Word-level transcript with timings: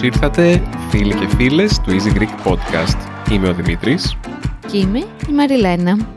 Ταν, 0.00 0.10
ταν, 0.10 0.20
ταν. 0.20 0.32
Καλώς 0.38 0.42
ήρθατε 0.42 0.62
φίλοι 0.90 1.14
και 1.14 1.28
φίλες 1.28 1.80
του 1.80 1.90
Easy 1.90 2.18
Greek 2.18 2.46
Podcast. 2.46 3.30
Είμαι 3.32 3.48
ο 3.48 3.54
Δημήτρης. 3.54 4.16
Και 4.70 4.78
είμαι 4.78 4.98
η 4.98 5.32
Μαριλένα. 5.32 6.08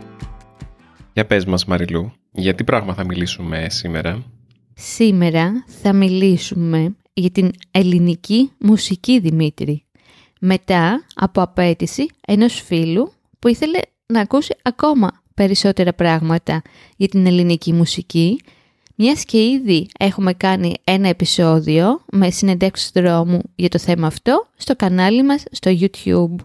Για 1.13 1.25
πες 1.25 1.45
μας 1.45 1.65
Μαριλού, 1.65 2.11
για 2.31 2.55
τι 2.55 2.63
πράγμα 2.63 2.93
θα 2.93 3.05
μιλήσουμε 3.05 3.67
σήμερα; 3.69 4.23
Σήμερα 4.73 5.63
θα 5.81 5.93
μιλήσουμε 5.93 6.95
για 7.13 7.29
την 7.29 7.51
ελληνική 7.71 8.51
μουσική 8.59 9.19
Δημήτρη. 9.19 9.85
Μετά 10.39 11.05
από 11.15 11.41
απέτηση 11.41 12.05
ενός 12.27 12.61
φίλου 12.61 13.11
που 13.39 13.47
ήθελε 13.47 13.79
να 14.05 14.19
ακούσει 14.19 14.55
ακόμα 14.61 15.11
περισσότερα 15.33 15.93
πράγματα 15.93 16.61
για 16.97 17.07
την 17.07 17.25
ελληνική 17.25 17.73
μουσική, 17.73 18.41
μιας 18.95 19.25
και 19.25 19.43
ήδη 19.43 19.87
έχουμε 19.99 20.33
κάνει 20.33 20.73
ένα 20.83 21.07
επεισόδιο 21.07 22.05
με 22.11 22.29
συνεντεύξεις 22.29 22.91
δρόμου 22.91 23.41
για 23.55 23.69
το 23.69 23.79
θέμα 23.79 24.07
αυτό 24.07 24.47
στο 24.57 24.75
κανάλι 24.75 25.23
μας 25.23 25.43
στο 25.51 25.71
YouTube. 25.79 26.35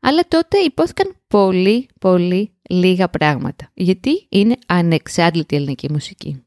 Αλλά 0.00 0.22
τότε 0.28 0.58
υπόθηκαν 0.58 1.14
πολύ 1.28 1.88
πολύ 2.00 2.50
λίγα 2.70 3.08
πράγματα, 3.08 3.70
γιατί 3.74 4.26
είναι 4.28 4.56
ανεξάρτητη 4.66 5.54
η 5.54 5.56
ελληνική 5.56 5.92
μουσική. 5.92 6.40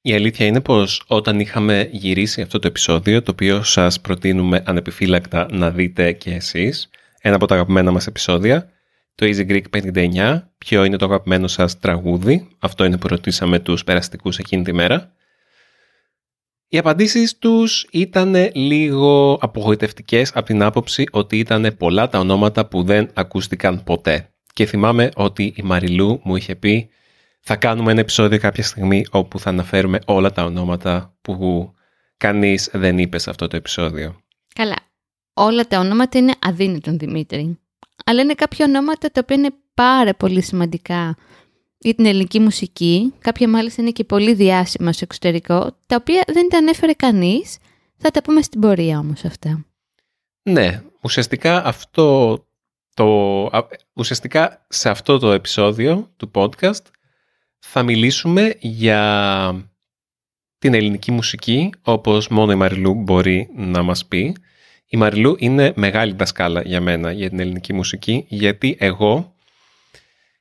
Η 0.00 0.14
αλήθεια 0.14 0.46
είναι 0.46 0.60
πως 0.60 1.02
όταν 1.06 1.40
είχαμε 1.40 1.88
γυρίσει 1.92 2.40
αυτό 2.40 2.58
το 2.58 2.66
επεισόδιο, 2.66 3.22
το 3.22 3.30
οποίο 3.30 3.62
σας 3.62 4.00
προτείνουμε 4.00 4.62
ανεπιφύλακτα 4.66 5.48
να 5.50 5.70
δείτε 5.70 6.12
και 6.12 6.30
εσείς, 6.30 6.90
ένα 7.20 7.34
από 7.34 7.46
τα 7.46 7.54
αγαπημένα 7.54 7.90
μας 7.90 8.06
επεισόδια, 8.06 8.70
το 9.16 9.26
Easy 9.26 9.50
Greek 9.50 9.62
59, 9.94 10.42
ποιο 10.58 10.84
είναι 10.84 10.96
το 10.96 11.04
αγαπημένο 11.04 11.46
σας 11.46 11.78
τραγούδι, 11.78 12.48
αυτό 12.58 12.84
είναι 12.84 12.98
που 12.98 13.08
ρωτήσαμε 13.08 13.58
τους 13.58 13.84
περαστικούς 13.84 14.38
εκείνη 14.38 14.62
τη 14.62 14.72
μέρα. 14.72 15.12
Οι 16.68 16.78
απαντήσεις 16.78 17.38
τους 17.38 17.86
ήταν 17.90 18.50
λίγο 18.54 19.38
απογοητευτικές 19.40 20.32
από 20.34 20.46
την 20.46 20.62
άποψη 20.62 21.06
ότι 21.10 21.38
ήταν 21.38 21.74
πολλά 21.78 22.08
τα 22.08 22.18
ονόματα 22.18 22.66
που 22.66 22.82
δεν 22.82 23.10
ακούστηκαν 23.14 23.84
ποτέ. 23.84 24.30
Και 24.52 24.66
θυμάμαι 24.66 25.10
ότι 25.14 25.54
η 25.56 25.62
Μαριλού 25.62 26.20
μου 26.24 26.36
είχε 26.36 26.54
πει 26.54 26.90
θα 27.40 27.56
κάνουμε 27.56 27.90
ένα 27.90 28.00
επεισόδιο 28.00 28.38
κάποια 28.38 28.62
στιγμή 28.62 29.06
όπου 29.10 29.38
θα 29.38 29.50
αναφέρουμε 29.50 29.98
όλα 30.06 30.32
τα 30.32 30.44
ονόματα 30.44 31.16
που 31.22 31.72
κανείς 32.16 32.70
δεν 32.72 32.98
είπε 32.98 33.18
σε 33.18 33.30
αυτό 33.30 33.46
το 33.46 33.56
επεισόδιο. 33.56 34.20
Καλά, 34.54 34.76
όλα 35.34 35.66
τα 35.66 35.78
ονόματα 35.78 36.18
είναι 36.18 36.34
αδύνατον 36.38 36.98
Δημήτρη. 36.98 37.58
Αλλά 38.04 38.22
είναι 38.22 38.34
κάποια 38.34 38.64
ονόματα 38.64 39.10
τα 39.10 39.20
οποία 39.22 39.36
είναι 39.36 39.54
πάρα 39.74 40.14
πολύ 40.14 40.42
σημαντικά 40.42 41.16
για 41.78 41.94
την 41.94 42.06
ελληνική 42.06 42.40
μουσική. 42.40 43.12
Κάποια 43.18 43.48
μάλιστα 43.48 43.82
είναι 43.82 43.90
και 43.90 44.04
πολύ 44.04 44.34
διάσημα 44.34 44.92
στο 44.92 45.04
εξωτερικό, 45.04 45.76
τα 45.86 45.96
οποία 45.96 46.24
δεν 46.26 46.48
τα 46.48 46.58
ανέφερε 46.58 46.92
κανείς. 46.92 47.58
Θα 47.96 48.10
τα 48.10 48.22
πούμε 48.22 48.42
στην 48.42 48.60
πορεία 48.60 48.98
όμως 48.98 49.24
αυτά. 49.24 49.64
Ναι, 50.42 50.82
ουσιαστικά 51.00 51.64
αυτό 51.64 52.38
το, 52.94 53.50
ουσιαστικά 53.92 54.66
σε 54.68 54.88
αυτό 54.88 55.18
το 55.18 55.32
επεισόδιο 55.32 56.12
του 56.16 56.30
podcast 56.34 56.82
θα 57.58 57.82
μιλήσουμε 57.82 58.54
για 58.58 59.68
την 60.58 60.74
ελληνική 60.74 61.10
μουσική 61.10 61.70
όπως 61.82 62.28
μόνο 62.28 62.52
η 62.52 62.54
Μαριλού 62.54 62.94
μπορεί 62.94 63.48
να 63.54 63.82
μας 63.82 64.06
πει. 64.06 64.36
Η 64.88 64.96
Μαριλού 64.96 65.36
είναι 65.38 65.72
μεγάλη 65.76 66.14
δασκάλα 66.16 66.62
για 66.62 66.80
μένα 66.80 67.12
για 67.12 67.28
την 67.28 67.40
ελληνική 67.40 67.72
μουσική 67.72 68.24
γιατί 68.28 68.76
εγώ 68.78 69.34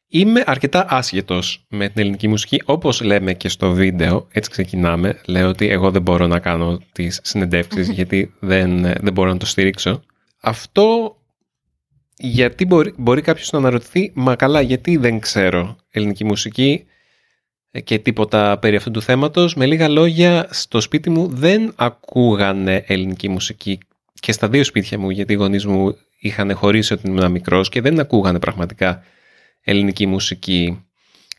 είμαι 0.07 0.43
αρκετά 0.45 0.85
άσχετος 0.89 1.65
με 1.69 1.89
την 1.89 2.01
ελληνική 2.01 2.27
μουσική 2.27 2.61
όπως 2.65 3.01
λέμε 3.01 3.33
και 3.33 3.49
στο 3.49 3.71
βίντεο, 3.71 4.27
έτσι 4.31 4.49
ξεκινάμε. 4.49 5.21
Λέω 5.25 5.47
ότι 5.47 5.69
εγώ 5.69 5.91
δεν 5.91 6.01
μπορώ 6.01 6.27
να 6.27 6.39
κάνω 6.39 6.81
τις 6.91 7.19
συνεντεύξεις 7.23 7.89
γιατί 7.89 8.33
δεν, 8.39 8.81
δεν 8.81 9.13
μπορώ 9.13 9.29
να 9.29 9.37
το 9.37 9.45
στηρίξω. 9.45 10.01
Αυτό 10.41 11.17
γιατί 12.17 12.65
μπορεί, 12.65 12.93
μπορεί 12.97 13.21
κάποιος 13.21 13.51
να 13.51 13.59
αναρωτηθεί, 13.59 14.11
μα 14.15 14.35
καλά 14.35 14.61
γιατί 14.61 14.97
δεν 14.97 15.19
ξέρω 15.19 15.75
ελληνική 15.91 16.23
μουσική 16.25 16.85
και 17.83 17.99
τίποτα 17.99 18.57
περί 18.57 18.75
αυτού 18.75 18.91
του 18.91 19.01
θέματος. 19.01 19.55
Με 19.55 19.65
λίγα 19.65 19.87
λόγια, 19.87 20.47
στο 20.51 20.81
σπίτι 20.81 21.09
μου 21.09 21.27
δεν 21.27 21.73
ακούγανε 21.75 22.83
ελληνική 22.87 23.29
μουσική 23.29 23.77
και 24.25 24.31
στα 24.31 24.49
δύο 24.49 24.63
σπίτια 24.63 24.99
μου, 24.99 25.09
γιατί 25.09 25.33
οι 25.33 25.35
γονείς 25.35 25.65
μου 25.65 25.97
είχαν 26.19 26.55
χωρίσει 26.55 26.93
όταν 26.93 27.11
ήμουν 27.11 27.31
μικρός 27.31 27.69
και 27.69 27.81
δεν 27.81 27.99
ακούγανε 27.99 28.39
πραγματικά 28.39 29.03
ελληνική 29.61 30.05
μουσική. 30.05 30.85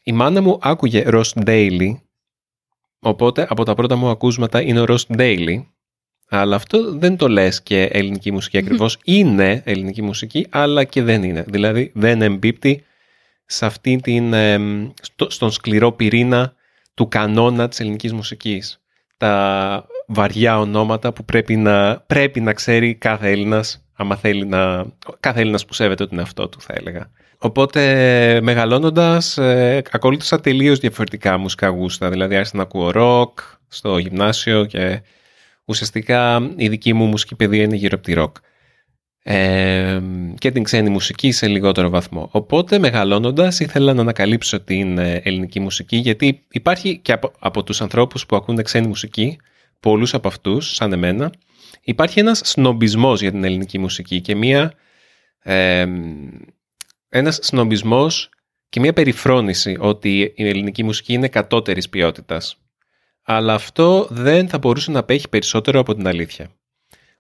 Η 0.02 0.12
μάνα 0.12 0.42
μου 0.42 0.58
άκουγε 0.62 1.04
Ross 1.06 1.44
Daily, 1.46 1.94
οπότε 2.98 3.46
από 3.48 3.64
τα 3.64 3.75
πρώτα 3.75 3.96
μου 3.96 4.08
ακούσματα 4.08 4.62
είναι 4.62 4.80
ο 4.80 4.84
Ross 4.88 5.16
Daily, 5.16 5.64
αλλά 6.28 6.56
αυτό 6.56 6.98
δεν 6.98 7.16
το 7.16 7.28
λες 7.28 7.62
και 7.62 7.82
ελληνική 7.82 8.32
μουσική 8.32 8.58
ακριβώς. 8.58 8.98
Είναι 9.04 9.62
ελληνική 9.64 10.02
μουσική, 10.02 10.46
αλλά 10.50 10.84
και 10.84 11.02
δεν 11.02 11.22
είναι. 11.22 11.44
Δηλαδή 11.48 11.92
δεν 11.94 12.22
εμπίπτει 12.22 12.84
σε 13.46 13.66
αυτή 13.66 14.00
την, 14.02 14.34
στον 15.26 15.50
σκληρό 15.50 15.92
πυρήνα 15.92 16.54
του 16.94 17.08
κανόνα 17.08 17.69
της 17.69 17.80
ελληνικής 17.80 18.12
μουσικής. 18.12 18.80
Τα 19.16 19.86
βαριά 20.06 20.59
ονόματα 20.59 21.12
που 21.12 21.25
πρέπει 21.25 21.56
να, 21.56 22.00
πρέπει 22.06 22.41
να 22.41 22.53
ξέρει 22.53 22.94
κάθε 22.94 23.31
Έλληνας, 23.31 23.84
άμα 23.93 24.17
θέλει 24.17 24.47
να, 24.47 24.84
κάθε 25.21 25.41
Έλληνας 25.41 25.65
που 25.65 25.75
σέβεται 25.75 26.06
τον 26.06 26.19
εαυτό 26.19 26.49
του 26.49 26.61
θα 26.61 26.75
έλεγα. 26.77 27.11
Οπότε 27.39 28.41
μεγαλώνοντας 28.43 29.39
ε, 29.39 29.83
ακολούθησα 29.91 30.41
τελείως 30.41 30.78
διαφορετικά 30.78 31.39
μουσικά 31.39 31.69
γούστα, 31.69 32.11
δηλαδή 32.11 32.37
άρχισα 32.37 32.56
να 32.56 32.62
ακούω 32.62 32.91
ροκ 32.91 33.39
στο 33.69 33.99
γυμνάσιο 33.99 34.65
και 34.65 35.03
ουσιαστικά 35.65 36.50
η 36.56 36.69
δική 36.69 36.93
μου 36.93 37.05
μουσική 37.05 37.34
παιδεία 37.34 37.62
είναι 37.62 37.77
γύρω 37.77 37.94
από 37.97 38.06
τη 38.06 38.12
ροκ 38.12 38.37
και 40.38 40.50
την 40.53 40.62
ξένη 40.62 40.91
μουσική 40.91 41.33
σε 41.33 41.47
λιγότερο 41.47 41.88
βαθμό. 41.88 42.28
Οπότε 42.31 42.78
μεγαλώνοντας 42.78 43.61
ήθελα 43.61 43.94
να 43.94 44.00
ανακαλύψω 44.00 44.61
την 44.61 44.99
ε, 44.99 45.21
ελληνική 45.25 45.61
μουσική 45.61 45.97
γιατί 45.97 46.44
υπάρχει 46.50 46.99
και 46.99 47.12
από, 47.12 47.33
από 47.38 47.62
τους 47.62 47.81
ανθρώπους 47.81 48.27
που 48.27 48.37
ακούνε 48.37 48.62
ξένη 48.62 48.87
μουσική, 48.87 49.38
πολλούς 49.81 50.14
από 50.14 50.28
αυτούς 50.28 50.75
σαν 50.75 50.92
εμένα, 50.92 51.32
υπάρχει 51.81 52.20
ένας 52.20 52.41
σνομπισμός 52.44 53.20
για 53.20 53.31
την 53.31 53.44
ελληνική 53.44 53.78
μουσική 53.78 54.20
και 54.20 54.34
μία, 54.34 54.72
ε, 55.42 55.87
ένας 57.09 57.38
σνομπισμός 57.42 58.31
και 58.69 58.81
μία 58.81 58.92
περιφρόνηση 58.92 59.76
ότι 59.81 60.32
η 60.37 60.48
ελληνική 60.48 60.82
μουσική 60.82 61.12
είναι 61.12 61.28
κατώτερης 61.28 61.88
ποιότητας. 61.88 62.56
Αλλά 63.22 63.54
αυτό 63.54 64.06
δεν 64.10 64.48
θα 64.48 64.59
μπορούσε 64.59 64.91
να 64.91 64.98
απέχει 64.98 65.28
περισσότερο 65.28 65.81
από 65.81 65.94
την 65.94 66.06
αλήθεια. 66.06 66.50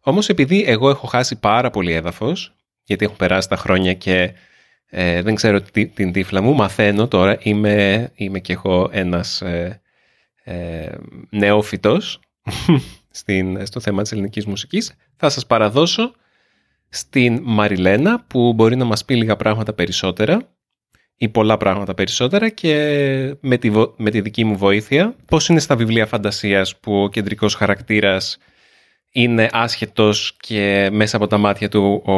Όμως 0.00 0.28
επειδή 0.28 0.64
εγώ 0.66 0.90
έχω 0.90 1.06
χάσει 1.06 1.40
πάρα 1.40 1.70
πολύ 1.70 1.92
έδαφος, 1.92 2.54
γιατί 2.82 3.04
έχουν 3.04 3.16
περάσει 3.16 3.48
τα 3.48 3.56
χρόνια 3.56 3.94
και 3.94 4.32
ε, 4.86 5.22
δεν 5.22 5.34
ξέρω 5.34 5.60
τι, 5.60 5.86
την 5.86 6.12
τύφλα 6.12 6.40
μου, 6.40 6.54
μαθαίνω 6.54 7.08
τώρα, 7.08 7.38
είμαι, 7.40 8.10
είμαι 8.14 8.38
και 8.38 8.52
εγώ 8.52 8.88
ένας 8.92 9.40
ε, 9.42 9.80
ε, 10.44 10.94
νεόφυτος 11.30 12.20
στην, 13.10 13.66
στο 13.66 13.80
θέμα 13.80 14.02
της 14.02 14.12
ελληνικής 14.12 14.46
μουσικής. 14.46 14.94
Θα 15.16 15.28
σας 15.28 15.46
παραδώσω 15.46 16.12
στην 16.88 17.40
Μαριλένα 17.42 18.24
που 18.26 18.52
μπορεί 18.52 18.76
να 18.76 18.84
μας 18.84 19.04
πει 19.04 19.14
λίγα 19.16 19.36
πράγματα 19.36 19.72
περισσότερα 19.72 20.56
ή 21.16 21.28
πολλά 21.28 21.56
πράγματα 21.56 21.94
περισσότερα 21.94 22.48
και 22.48 22.74
με 23.40 23.56
τη, 23.56 23.70
με 23.96 24.10
τη 24.10 24.20
δική 24.20 24.44
μου 24.44 24.56
βοήθεια 24.56 25.14
πώς 25.26 25.48
είναι 25.48 25.60
στα 25.60 25.76
βιβλία 25.76 26.06
φαντασίας 26.06 26.76
που 26.76 27.02
ο 27.02 27.08
κεντρικός 27.08 27.54
χαρακτήρας 27.54 28.38
είναι 29.12 29.48
άσχετος 29.52 30.36
και 30.40 30.88
μέσα 30.92 31.16
από 31.16 31.26
τα 31.26 31.38
μάτια 31.38 31.68
του 31.68 32.02
ο, 32.06 32.12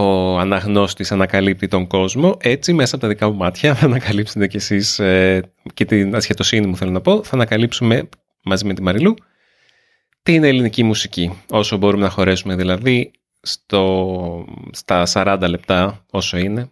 ο 0.00 0.38
αναγνώστης 0.38 1.12
ανακαλύπτει 1.12 1.68
τον 1.68 1.86
κόσμο. 1.86 2.36
Έτσι, 2.40 2.72
μέσα 2.72 2.94
από 2.94 3.04
τα 3.04 3.10
δικά 3.10 3.30
μου 3.30 3.36
μάτια 3.36 3.74
θα 3.76 3.86
ανακαλύψετε 3.86 4.46
κι 4.46 4.56
εσείς 4.56 4.98
ε, 4.98 5.42
και 5.74 5.84
την 5.84 6.14
ασχετοσύνη 6.14 6.66
μου 6.66 6.76
θέλω 6.76 6.90
να 6.90 7.00
πω, 7.00 7.22
θα 7.22 7.34
ανακαλύψουμε 7.34 8.08
μαζί 8.44 8.64
με 8.64 8.74
τη 8.74 8.82
Μαριλού 8.82 9.14
την 10.22 10.44
ελληνική 10.44 10.82
μουσική. 10.82 11.42
Όσο 11.50 11.76
μπορούμε 11.76 12.02
να 12.02 12.10
χωρέσουμε 12.10 12.56
δηλαδή 12.56 13.10
στο, 13.40 14.44
στα 14.72 15.06
40 15.12 15.46
λεπτά 15.48 16.04
όσο 16.10 16.38
είναι 16.38 16.70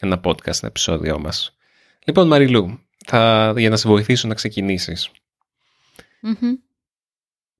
ένα 0.00 0.20
podcast, 0.24 0.46
ένα 0.46 0.68
επεισόδιο 0.68 1.18
μας. 1.18 1.56
Λοιπόν 2.04 2.26
Μαριλού, 2.26 2.80
θα, 3.06 3.54
για 3.56 3.70
να 3.70 3.76
σε 3.76 3.88
βοηθήσω 3.88 4.28
να 4.28 4.34
ξεκινησεις 4.34 5.10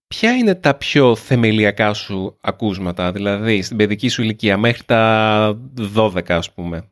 Ποια 0.09 0.37
είναι 0.37 0.55
τα 0.55 0.75
πιο 0.75 1.17
θεμελιακά 1.17 1.93
σου 1.93 2.37
ακούσματα, 2.41 3.13
δηλαδή 3.13 3.63
στην 3.63 3.77
παιδική 3.77 4.09
σου 4.09 4.23
ηλικία 4.23 4.57
μέχρι 4.57 4.85
τα 4.85 5.61
12 5.97 6.31
ας 6.31 6.53
πούμε; 6.53 6.91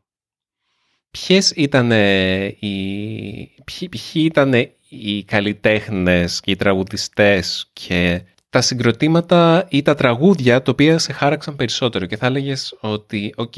Ποιες 1.10 1.50
ήταν 1.50 1.90
οι, 1.90 3.54
ποιοι, 3.64 3.88
ποιοι 3.88 4.22
ήταν 4.24 4.52
οι 4.88 5.24
καλλιτέχνες 5.24 6.40
και 6.40 6.50
οι 6.50 6.56
τραγουδιστές 6.56 7.70
και 7.72 8.22
τα 8.50 8.60
συγκροτήματα 8.60 9.66
ή 9.70 9.82
τα 9.82 9.94
τραγούδια 9.94 10.62
τα 10.62 10.70
οποία 10.70 10.98
σε 10.98 11.12
χάραξαν 11.12 11.56
περισσότερο 11.56 12.06
και 12.06 12.16
θα 12.16 12.26
έλεγες 12.26 12.76
ότι 12.80 13.34
οκ, 13.36 13.54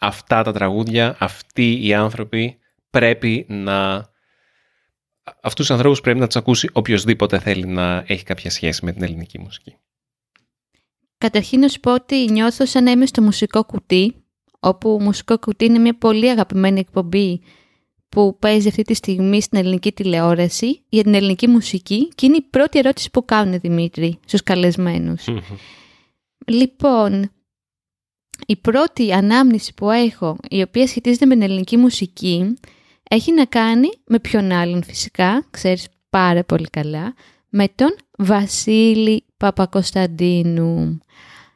αυτά 0.00 0.42
τα 0.42 0.52
τραγούδια, 0.52 1.16
αυτοί 1.18 1.86
οι 1.86 1.94
άνθρωποι 1.94 2.58
πρέπει 2.90 3.46
να 3.48 4.08
αυτούς 5.24 5.66
τους 5.66 5.70
ανθρώπους 5.70 6.00
πρέπει 6.00 6.18
να 6.18 6.26
τους 6.26 6.36
ακούσει 6.36 6.70
οποιοδήποτε 6.72 7.38
θέλει 7.38 7.66
να 7.66 8.04
έχει 8.06 8.24
κάποια 8.24 8.50
σχέση 8.50 8.84
με 8.84 8.92
την 8.92 9.02
ελληνική 9.02 9.38
μουσική. 9.38 9.76
Καταρχήν 11.18 11.60
να 11.60 11.68
σου 11.68 11.80
πω 11.80 11.94
ότι 11.94 12.30
νιώθω 12.30 12.66
σαν 12.66 12.84
να 12.84 12.90
είμαι 12.90 13.06
στο 13.06 13.22
μουσικό 13.22 13.64
κουτί, 13.64 14.24
όπου 14.60 14.98
μουσικό 15.00 15.38
κουτί 15.38 15.64
είναι 15.64 15.78
μια 15.78 15.98
πολύ 15.98 16.30
αγαπημένη 16.30 16.80
εκπομπή 16.80 17.42
που 18.14 18.36
παίζει 18.38 18.68
αυτή 18.68 18.82
τη 18.82 18.94
στιγμή 18.94 19.40
στην 19.40 19.58
ελληνική 19.58 19.92
τηλεόραση 19.92 20.82
για 20.88 21.02
την 21.02 21.14
ελληνική 21.14 21.48
μουσική 21.48 22.08
και 22.14 22.26
είναι 22.26 22.36
η 22.36 22.46
πρώτη 22.50 22.78
ερώτηση 22.78 23.10
που 23.10 23.24
κάνουν 23.24 23.60
Δημήτρη 23.60 24.18
στους 24.26 24.42
καλεσμένους. 24.42 25.28
λοιπόν, 26.46 27.30
η 28.46 28.56
πρώτη 28.56 29.12
ανάμνηση 29.12 29.74
που 29.74 29.90
έχω, 29.90 30.36
η 30.48 30.62
οποία 30.62 30.86
σχετίζεται 30.86 31.26
με 31.26 31.34
την 31.34 31.42
ελληνική 31.42 31.76
μουσική, 31.76 32.54
έχει 33.10 33.32
να 33.32 33.44
κάνει 33.44 33.88
με 34.06 34.18
ποιον 34.18 34.52
άλλον 34.52 34.82
φυσικά, 34.82 35.46
ξέρεις 35.50 35.86
πάρα 36.10 36.44
πολύ 36.44 36.66
καλά, 36.70 37.14
με 37.48 37.68
τον 37.74 37.96
Βασίλη 38.18 39.24
Παπακοσταντίνου. 39.36 40.98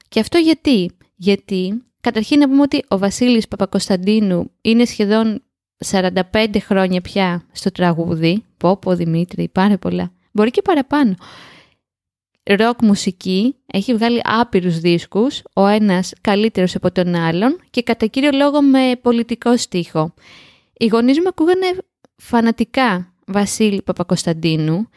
Και 0.09 0.21
αυτό 0.21 0.39
γιατί, 0.39 0.91
γιατί 1.17 1.83
καταρχήν 2.01 2.39
να 2.39 2.49
πούμε 2.49 2.63
ότι 2.63 2.85
ο 2.89 2.99
Βασίλης 2.99 3.49
Παπακοσταντίνου 3.49 4.51
είναι 4.61 4.85
σχεδόν 4.85 5.43
45 5.87 6.57
χρόνια 6.61 7.01
πια 7.01 7.45
στο 7.53 7.71
τραγούδι, 7.71 8.45
πω 8.57 8.77
πω 8.77 8.95
Δημήτρη, 8.95 9.49
πάρα 9.49 9.79
πολλά, 9.79 10.13
μπορεί 10.33 10.51
και 10.51 10.63
παραπάνω. 10.63 11.15
Ροκ 12.43 12.83
μουσική, 12.83 13.55
έχει 13.67 13.95
βγάλει 13.95 14.21
άπειρους 14.25 14.79
δίσκους, 14.79 15.43
ο 15.53 15.67
ένας 15.67 16.13
καλύτερος 16.21 16.75
από 16.75 16.93
τον 16.93 17.15
άλλον 17.15 17.61
και 17.71 17.83
κατά 17.83 18.07
κύριο 18.07 18.31
λόγο 18.33 18.63
με 18.63 18.99
πολιτικό 19.03 19.57
στίχο. 19.57 20.15
Οι 20.73 20.87
γονείς 20.87 21.19
μου 21.19 21.29
ακούγανε 21.29 21.67
φανατικά 22.17 23.13
Βασίλη 23.27 23.83
Παπακοσταντίνου 23.83 24.89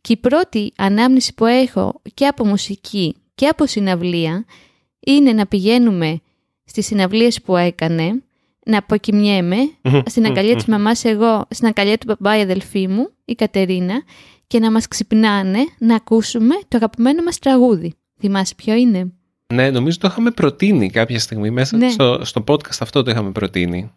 και 0.00 0.12
η 0.12 0.16
πρώτη 0.16 0.72
ανάμνηση 0.76 1.34
που 1.34 1.46
έχω 1.46 2.00
και 2.14 2.26
από 2.26 2.46
μουσική 2.46 3.14
και 3.34 3.46
από 3.46 3.66
συναυλία 3.66 4.44
είναι 5.00 5.32
να 5.32 5.46
πηγαίνουμε 5.46 6.20
στις 6.64 6.86
συναυλίες 6.86 7.42
που 7.42 7.56
έκανε, 7.56 8.22
να 8.68 8.78
αποκοιμιέμαι 8.78 9.56
στην 10.06 10.26
αγκαλιά 10.26 10.54
της 10.54 10.64
μαμάς 10.64 11.04
εγώ, 11.04 11.46
στην 11.50 11.66
αγκαλιά 11.66 11.98
του 11.98 12.06
παπά 12.06 12.38
η 12.38 12.40
αδελφή 12.40 12.88
μου, 12.88 13.10
η 13.24 13.34
Κατερίνα, 13.34 14.02
και 14.46 14.58
να 14.58 14.70
μας 14.70 14.88
ξυπνάνε 14.88 15.58
να 15.78 15.94
ακούσουμε 15.94 16.54
το 16.68 16.76
αγαπημένο 16.76 17.22
μας 17.22 17.38
τραγούδι. 17.38 17.94
Θυμάσαι 18.20 18.54
ποιο 18.54 18.74
είναι; 18.74 19.12
Ναι, 19.54 19.70
νομίζω 19.70 19.98
το 19.98 20.08
είχαμε 20.10 20.30
προτείνει 20.30 20.90
κάποια 20.90 21.18
στιγμή 21.18 21.50
μέσα 21.50 21.76
ναι. 21.76 21.88
στο, 21.88 22.20
στο 22.22 22.44
podcast 22.48 22.76
αυτό 22.80 23.02
το 23.02 23.10
είχαμε 23.10 23.30
προτείνει. 23.30 23.92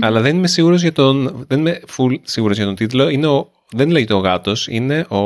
Αλλά 0.00 0.20
δεν 0.20 0.36
είμαι 0.36 0.46
σίγουρος 0.46 0.82
για 0.82 0.92
τον, 0.92 1.44
δεν 1.48 1.58
είμαι 1.58 1.80
full 1.96 2.14
σίγουρος 2.22 2.56
για 2.56 2.66
τον 2.66 2.74
τίτλο. 2.74 3.08
Είναι 3.08 3.26
ο, 3.26 3.50
δεν 3.70 3.90
λέγεται 3.90 4.14
ο 4.14 4.18
γάτος, 4.18 4.68
είναι 4.68 5.00
ο... 5.00 5.20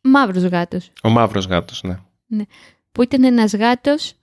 Μαύρος 0.00 0.42
γάτος. 0.44 0.90
Ο 1.02 1.08
μαύρος 1.08 1.46
γάτος, 1.46 1.82
ναι. 1.82 1.98
ναι. 2.26 2.42
Που 2.92 3.02
ήταν 3.02 3.24
ένας 3.24 3.56
γάτος 3.56 4.14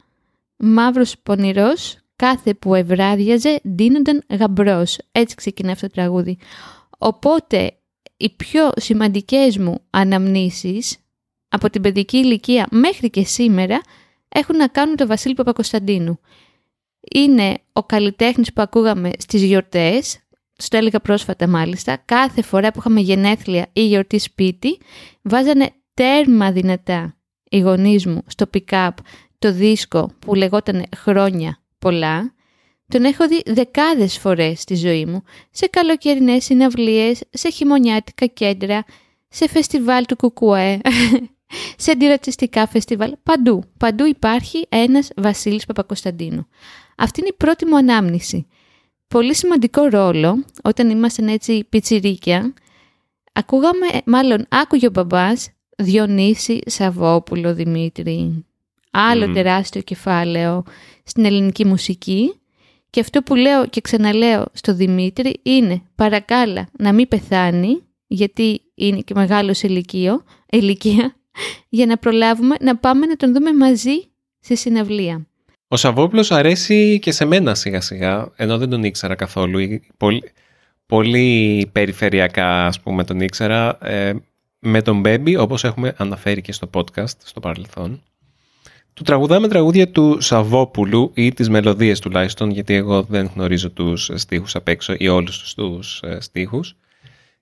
μαύρος 0.58 1.16
πονηρός, 1.24 1.98
κάθε 2.16 2.54
που 2.54 2.76
ευράδιαζε 2.76 3.60
ντύνονταν 3.70 4.24
γαμπρός. 4.30 4.98
Έτσι 5.12 5.36
ξεκινάει 5.36 5.74
αυτό 5.74 5.88
το 5.88 5.94
τραγούδι. 5.94 6.38
Οπότε 6.98 7.78
οι 8.18 8.30
πιο 8.30 8.70
σημαντικές 8.76 9.58
μου 9.58 9.82
αναμνήσεις 9.90 10.98
από 11.48 11.70
την 11.70 11.82
παιδική 11.82 12.18
ηλικία 12.18 12.68
μέχρι 12.72 13.10
και 13.10 13.24
σήμερα 13.24 13.82
έχουν 14.30 14.56
να 14.56 14.68
κάνουν 14.68 14.96
το 14.96 15.08
Βασίλη 15.08 15.34
Παπακοσταντίνου. 15.34 16.20
Είναι 17.14 17.58
ο 17.74 17.84
καλλιτέχνης 17.84 18.54
που 18.54 18.62
ακούγαμε 18.62 19.12
στις 19.18 19.44
γιορτές, 19.44 20.20
στο 20.58 20.78
έλεγα 20.78 21.00
πρόσφατα 21.00 21.48
μάλιστα, 21.48 21.98
κάθε 22.06 22.42
φορά 22.42 22.72
που 22.72 22.80
είχαμε 22.80 23.00
γενέθλια 23.00 23.68
ή 23.74 23.88
γιορτή 23.88 24.18
σπίτι, 24.18 24.78
βάζανε 25.22 25.70
τέρμα 25.94 26.52
δυνατά 26.52 27.16
οι 27.50 27.60
γονείς 27.60 28.06
μου 28.06 28.22
στο 28.28 28.50
pick-up 28.54 28.90
το 29.40 29.52
δίσκο 29.52 30.12
που 30.20 30.36
λεγόταν 30.36 30.86
χρόνια 30.96 31.60
πολλά, 31.86 32.34
τον 32.88 33.04
έχω 33.04 33.28
δει 33.28 33.42
δεκάδες 33.46 34.18
φορές 34.18 34.62
στη 34.62 34.76
ζωή 34.76 35.06
μου, 35.06 35.24
σε 35.52 35.68
καλοκαιρινές 35.68 36.44
συναυλίες, 36.44 37.22
σε 37.30 37.50
χειμωνιάτικα 37.50 38.26
κέντρα, 38.26 38.86
σε 39.28 39.48
φεστιβάλ 39.48 40.06
του 40.06 40.16
Κουκουέ, 40.16 40.82
σε 41.84 41.92
αντιρατσιστικά 41.92 42.68
φεστιβάλ, 42.68 43.16
παντού. 43.24 43.64
Παντού 43.78 44.06
υπάρχει 44.06 44.66
ένας 44.70 45.10
Βασίλης 45.16 45.66
Παπακοσταντίνου. 45.66 46.48
Αυτή 46.98 47.20
είναι 47.20 47.30
η 47.30 47.36
πρώτη 47.38 47.66
μου 47.66 47.78
ανάμνηση. 47.78 48.48
Πολύ 49.08 49.36
σημαντικό 49.36 49.84
ρόλο, 49.84 50.46
όταν 50.64 50.90
ήμασταν 50.90 51.28
έτσι 51.28 51.64
πιτσιρίκια, 51.70 52.54
ακούγαμε, 53.34 53.88
μάλλον 54.06 54.46
άκουγε 54.50 54.88
ο 54.88 54.92
μπαμπάς 54.94 55.50
Διονύση 55.78 56.60
Σαββόπουλο 56.66 57.54
Δημήτρη. 57.54 58.46
Άλλο 58.92 59.32
τεράστιο 59.32 59.82
κεφάλαιο 59.82 60.64
στην 61.06 61.26
ελληνική 61.26 61.66
μουσική 61.66 62.34
και 62.90 63.00
αυτό 63.00 63.22
που 63.22 63.36
λέω 63.36 63.68
και 63.68 63.82
ξαναλέω 63.82 64.46
στο 64.54 64.74
Δημήτρη 64.74 65.40
είναι 65.44 65.82
παρακάλα 65.96 66.68
να 66.78 66.94
μην 66.94 67.08
πεθάνει 67.08 67.82
γιατί 68.08 68.62
είναι 68.76 69.00
και 69.00 69.14
μεγάλο 69.14 69.56
ηλικίο, 69.62 70.24
ηλικία 70.50 71.16
για 71.70 71.86
να 71.86 71.98
προλάβουμε 71.98 72.56
να 72.62 72.78
πάμε 72.78 73.06
να 73.06 73.16
τον 73.16 73.34
δούμε 73.34 73.54
μαζί 73.54 74.04
στη 74.40 74.56
συναυλία. 74.56 75.28
Ο 75.68 75.76
Σαββόπουλος 75.76 76.32
αρέσει 76.32 77.00
και 77.00 77.12
σε 77.12 77.26
μένα 77.26 77.56
σιγά 77.56 77.82
σιγά, 77.82 78.32
ενώ 78.36 78.58
δεν 78.58 78.70
τον 78.70 78.84
ήξερα 78.84 79.16
καθόλου. 79.16 79.80
Πολύ, 79.98 80.32
πολύ 80.86 81.70
περιφερειακά 81.72 82.66
ας 82.66 82.80
πούμε 82.80 83.04
τον 83.04 83.20
ήξερα. 83.20 83.78
Ε, 83.86 84.14
με 84.60 84.82
τον 84.82 85.00
Μπέμπι, 85.00 85.36
όπως 85.36 85.64
έχουμε 85.64 85.94
αναφέρει 85.98 86.42
και 86.42 86.52
στο 86.52 86.70
podcast 86.74 87.18
στο 87.24 87.40
παρελθόν. 87.40 88.02
Του 88.96 89.04
τραγουδάμε 89.04 89.48
τραγούδια 89.48 89.90
του 89.90 90.22
Σαββόπουλου 90.22 91.12
ή 91.16 91.34
τις 91.34 91.50
μελωδίες 91.50 92.00
τουλάχιστον, 92.00 92.50
γιατί 92.50 92.74
εγώ 92.74 93.02
δεν 93.02 93.32
γνωρίζω 93.36 93.70
τους 93.70 94.12
στίχους 94.14 94.56
απ' 94.56 94.68
έξω 94.68 94.96
ή 94.98 95.08
όλους 95.08 95.40
τους, 95.40 95.54
τους 95.54 96.02
ε, 96.04 96.18
στίχους. 96.22 96.76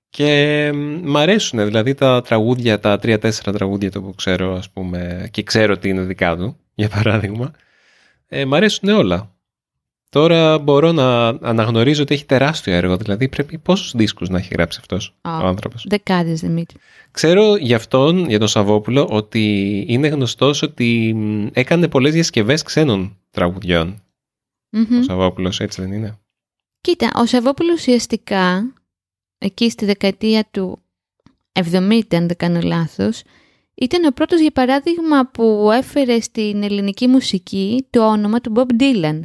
Και 0.10 0.72
μ' 1.04 1.18
αρέσουν 1.18 1.66
δηλαδή 1.66 1.94
τα 1.94 2.22
τραγούδια, 2.22 2.80
τα 2.80 3.00
τρία-τέσσερα 3.00 3.52
τραγούδια 3.52 3.92
το 3.92 4.02
που 4.02 4.16
ξέρω 4.16 4.56
ας 4.56 4.70
πούμε 4.70 5.28
και 5.32 5.44
ξέρω 5.44 5.74
ότι 5.74 5.90
είναι 5.90 6.02
δικά 6.02 6.36
του, 6.38 6.58
για 6.76 6.90
παράδειγμα. 6.90 7.52
Ε, 8.28 8.46
μ' 8.46 8.54
αρέσουν 8.54 8.90
όλα. 8.90 9.33
Τώρα 10.14 10.60
μπορώ 10.60 10.92
να 10.92 11.28
αναγνωρίζω 11.28 12.02
ότι 12.02 12.14
έχει 12.14 12.26
τεράστιο 12.26 12.74
έργο. 12.74 12.98
Δηλαδή, 12.98 13.30
πρέπει 13.30 13.58
πόσους 13.58 13.92
δίσκους 13.96 14.30
να 14.30 14.38
έχει 14.38 14.54
γράψει 14.54 14.78
αυτός 14.82 15.16
ο 15.22 15.30
άνθρωπος; 15.30 15.86
Δεκάδες, 15.90 16.40
Δημήτρη. 16.40 16.78
Ξέρω 17.12 17.56
για 17.56 17.76
αυτόν, 17.76 18.30
για 18.30 18.40
τον 18.40 18.48
Σαββόπουλο, 18.48 19.08
ότι 19.10 19.86
είναι 19.88 20.08
γνωστός 20.08 20.62
ότι 20.62 21.16
έκανε 21.54 21.88
πολλές 21.88 22.14
διασκευές 22.14 22.62
ξένων 22.62 23.18
τραγουδιών. 23.32 24.04
Ο 24.72 25.02
Σαββόπουλος, 25.02 25.60
έτσι 25.60 25.82
δεν 25.82 25.92
είναι; 25.92 26.20
Κοίτα, 26.82 27.12
ο 27.16 27.26
Σαββόπουλος 27.26 27.74
ουσιαστικά 27.74 28.74
εκεί 29.38 29.70
στη 29.70 29.86
δεκαετία 29.86 30.48
του 30.52 30.80
70, 31.52 32.16
αν 32.16 32.28
δεν 32.28 32.38
κάνω 32.38 32.60
λάθος, 32.64 33.22
ήταν 33.74 34.06
ο 34.06 34.12
πρώτος 34.12 34.40
για 34.40 34.52
παράδειγμα 34.52 35.28
που 35.28 35.70
έφερε 35.74 36.20
στην 36.20 36.64
ελληνική 36.64 37.08
μουσική 37.08 37.88
το 37.90 38.08
όνομα 38.08 38.42
του 38.42 38.54
Bob 38.56 38.82
Dylan. 38.82 39.20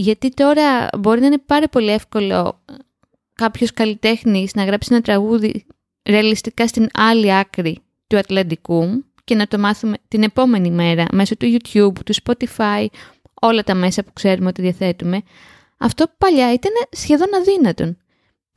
Γιατί 0.00 0.28
τώρα 0.28 0.88
μπορεί 0.98 1.20
να 1.20 1.26
είναι 1.26 1.38
πάρα 1.46 1.68
πολύ 1.68 1.90
εύκολο 1.90 2.60
κάποιος 3.34 3.72
καλλιτέχνης 3.72 4.54
να 4.54 4.64
γράψει 4.64 4.88
ένα 4.92 5.00
τραγούδι 5.00 5.66
ρεαλιστικά 6.08 6.66
στην 6.66 6.88
άλλη 6.92 7.34
άκρη 7.34 7.78
του 8.06 8.18
Ατλαντικού 8.18 9.04
και 9.24 9.34
να 9.34 9.46
το 9.46 9.58
μάθουμε 9.58 9.96
την 10.08 10.22
επόμενη 10.22 10.70
μέρα 10.70 11.04
μέσω 11.12 11.36
του 11.36 11.46
YouTube, 11.46 11.92
του 12.04 12.14
Spotify, 12.24 12.86
όλα 13.40 13.62
τα 13.62 13.74
μέσα 13.74 14.02
που 14.04 14.12
ξέρουμε 14.12 14.48
ότι 14.48 14.62
διαθέτουμε. 14.62 15.22
Αυτό 15.78 16.06
παλιά 16.18 16.52
ήταν 16.52 16.72
σχεδόν 16.90 17.28
αδύνατον. 17.34 17.96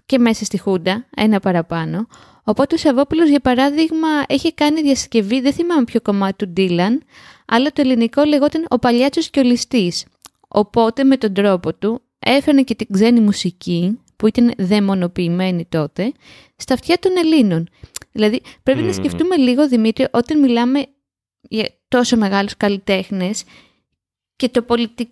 Και 0.05 0.17
μέσα 0.17 0.45
στη 0.45 0.60
Χούντα, 0.60 1.05
ένα 1.15 1.39
παραπάνω. 1.39 2.07
Οπότε 2.43 2.75
ο 2.75 2.77
Σαββόπουλος, 2.77 3.29
για 3.29 3.39
παράδειγμα, 3.39 4.07
έχει 4.27 4.53
κάνει 4.53 4.81
διασκευή, 4.81 5.41
δεν 5.41 5.53
θυμάμαι 5.53 5.83
ποιο 5.83 6.01
κομμάτι 6.01 6.45
του 6.45 6.51
Ντίλαν, 6.51 7.03
αλλά 7.45 7.71
το 7.71 7.81
ελληνικό 7.81 8.24
λεγόταν 8.24 8.65
«Ο 8.69 8.79
Παλιάτσος 8.79 9.29
και 9.29 9.39
ο 9.39 9.43
Ληστής». 9.43 10.05
Οπότε 10.53 11.03
με 11.03 11.17
τον 11.17 11.34
τρόπο 11.34 11.74
του 11.74 12.01
έφερνε 12.20 12.62
και 12.63 12.75
την 12.75 12.88
ξένη 12.91 13.20
μουσική 13.20 14.00
που 14.15 14.27
ήταν 14.27 14.53
δαιμονοποιημένη 14.58 15.65
τότε 15.65 16.12
στα 16.55 16.74
αυτιά 16.74 16.98
των 17.00 17.12
Ελλήνων. 17.17 17.67
Δηλαδή 18.12 18.41
πρέπει 18.63 18.81
να 18.81 18.93
σκεφτούμε 18.93 19.36
λίγο 19.36 19.67
Δημήτρη 19.67 20.08
όταν 20.12 20.39
μιλάμε 20.39 20.86
για 21.41 21.70
τόσο 21.88 22.17
μεγάλους 22.17 22.58
καλλιτέχνες 22.58 23.43
και 24.36 24.50
το 24.50 24.65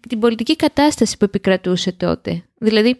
την 0.07 0.19
πολιτική 0.19 0.55
κατάσταση 0.55 1.17
που 1.17 1.25
επικρατούσε 1.25 1.91
τότε. 1.91 2.43
Δηλαδή 2.57 2.99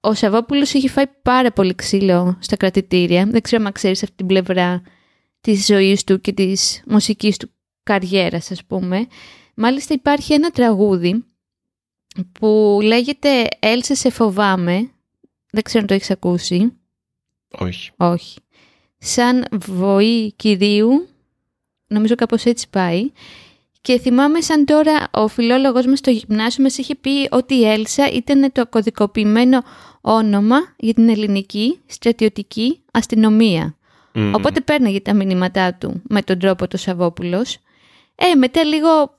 ο 0.00 0.14
Σαββόπουλος 0.14 0.72
είχε 0.72 0.88
φάει 0.88 1.06
πάρα 1.22 1.52
πολύ 1.52 1.74
ξύλο 1.74 2.38
στα 2.40 2.56
κρατητήρια. 2.56 3.26
Δεν 3.26 3.40
ξέρω 3.40 3.64
αν 3.64 3.72
ξέρεις 3.72 4.02
αυτή 4.02 4.16
την 4.16 4.26
πλευρά 4.26 4.82
της 5.40 5.66
ζωής 5.66 6.04
του 6.04 6.20
και 6.20 6.32
της 6.32 6.82
μουσικής 6.86 7.36
του 7.36 7.50
καριέρας 7.82 8.50
ας 8.50 8.64
πούμε. 8.64 9.06
Μάλιστα 9.54 9.94
υπάρχει 9.94 10.32
ένα 10.32 10.50
τραγούδι 10.50 11.24
που 12.32 12.78
λέγεται 12.82 13.46
«Έλσε 13.58 13.94
σε 13.94 14.10
φοβάμαι». 14.10 14.90
Δεν 15.50 15.62
ξέρω 15.62 15.80
αν 15.80 15.86
το 15.86 15.94
έχεις 15.94 16.10
ακούσει. 16.10 16.72
Όχι. 17.58 17.90
Όχι. 17.96 18.38
Σαν 18.98 19.44
βοή 19.66 20.32
κυρίου, 20.32 21.08
νομίζω 21.86 22.14
κάπως 22.14 22.44
έτσι 22.44 22.66
πάει. 22.70 23.10
Και 23.80 23.98
θυμάμαι 23.98 24.40
σαν 24.40 24.64
τώρα 24.64 25.08
ο 25.12 25.28
φιλόλογος 25.28 25.86
μας 25.86 25.98
στο 25.98 26.10
γυμνάσιο 26.10 26.62
μας 26.62 26.78
είχε 26.78 26.94
πει 26.94 27.28
ότι 27.30 27.54
η 27.54 27.68
Έλσα 27.68 28.10
ήταν 28.10 28.52
το 28.52 28.66
κωδικοποιημένο 28.66 29.62
όνομα 30.00 30.56
για 30.76 30.94
την 30.94 31.08
ελληνική 31.08 31.78
στρατιωτική 31.86 32.80
αστυνομία. 32.90 33.74
Μμμ. 34.14 34.34
Οπότε 34.34 34.60
παίρναγε 34.60 35.00
τα 35.00 35.14
μηνύματά 35.14 35.74
του 35.74 36.02
με 36.08 36.22
τον 36.22 36.38
τρόπο 36.38 36.68
το 36.68 36.76
Σαββόπουλος. 36.76 37.58
Ε, 38.14 38.34
μετά 38.34 38.64
λίγο... 38.64 39.18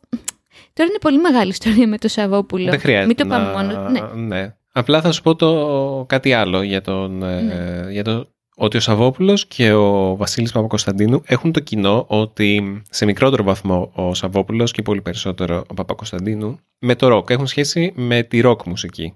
Τώρα 0.74 0.90
είναι 0.90 1.00
πολύ 1.02 1.18
μεγάλη 1.18 1.50
ιστορία 1.50 1.88
με 1.88 1.98
το 1.98 2.08
Σαββόπουλο. 2.08 2.70
Δεν 2.70 2.80
χρειάζεται 2.80 3.08
Μην 3.08 3.16
το 3.16 3.26
να... 3.26 3.38
πάμε 3.38 3.52
μόνο. 3.52 3.90
Ναι. 3.90 4.02
ναι. 4.22 4.56
Απλά 4.72 5.02
θα 5.02 5.12
σου 5.12 5.22
πω 5.22 5.36
το 5.36 6.06
κάτι 6.08 6.34
άλλο 6.34 6.62
για, 6.62 6.82
τον, 6.82 7.24
ε, 7.24 7.42
Ναι. 7.42 7.92
για 7.92 8.04
το 8.04 8.28
ότι 8.56 8.78
ο 8.78 8.80
Σαββόπουλος 8.80 9.48
και 9.48 9.72
ο 9.72 10.16
Βασίλης 10.16 10.52
Παπακοσταντίνου 10.52 11.22
έχουν 11.26 11.52
το 11.52 11.60
κοινό 11.60 12.06
ότι 12.08 12.82
σε 12.90 13.06
μικρότερο 13.06 13.44
βαθμό 13.44 13.92
ο 13.96 14.14
Σαββόπουλος 14.14 14.72
και 14.72 14.82
πολύ 14.82 15.02
περισσότερο 15.02 15.64
ο 15.68 15.74
Παπακοσταντίνου 15.74 16.60
με 16.80 16.96
το 16.96 17.08
ροκ 17.08 17.30
έχουν 17.30 17.48
σχέση 17.48 17.94
με 17.96 18.24
τη 18.24 18.40
ροκ 18.40 18.66
μουσική. 18.66 19.14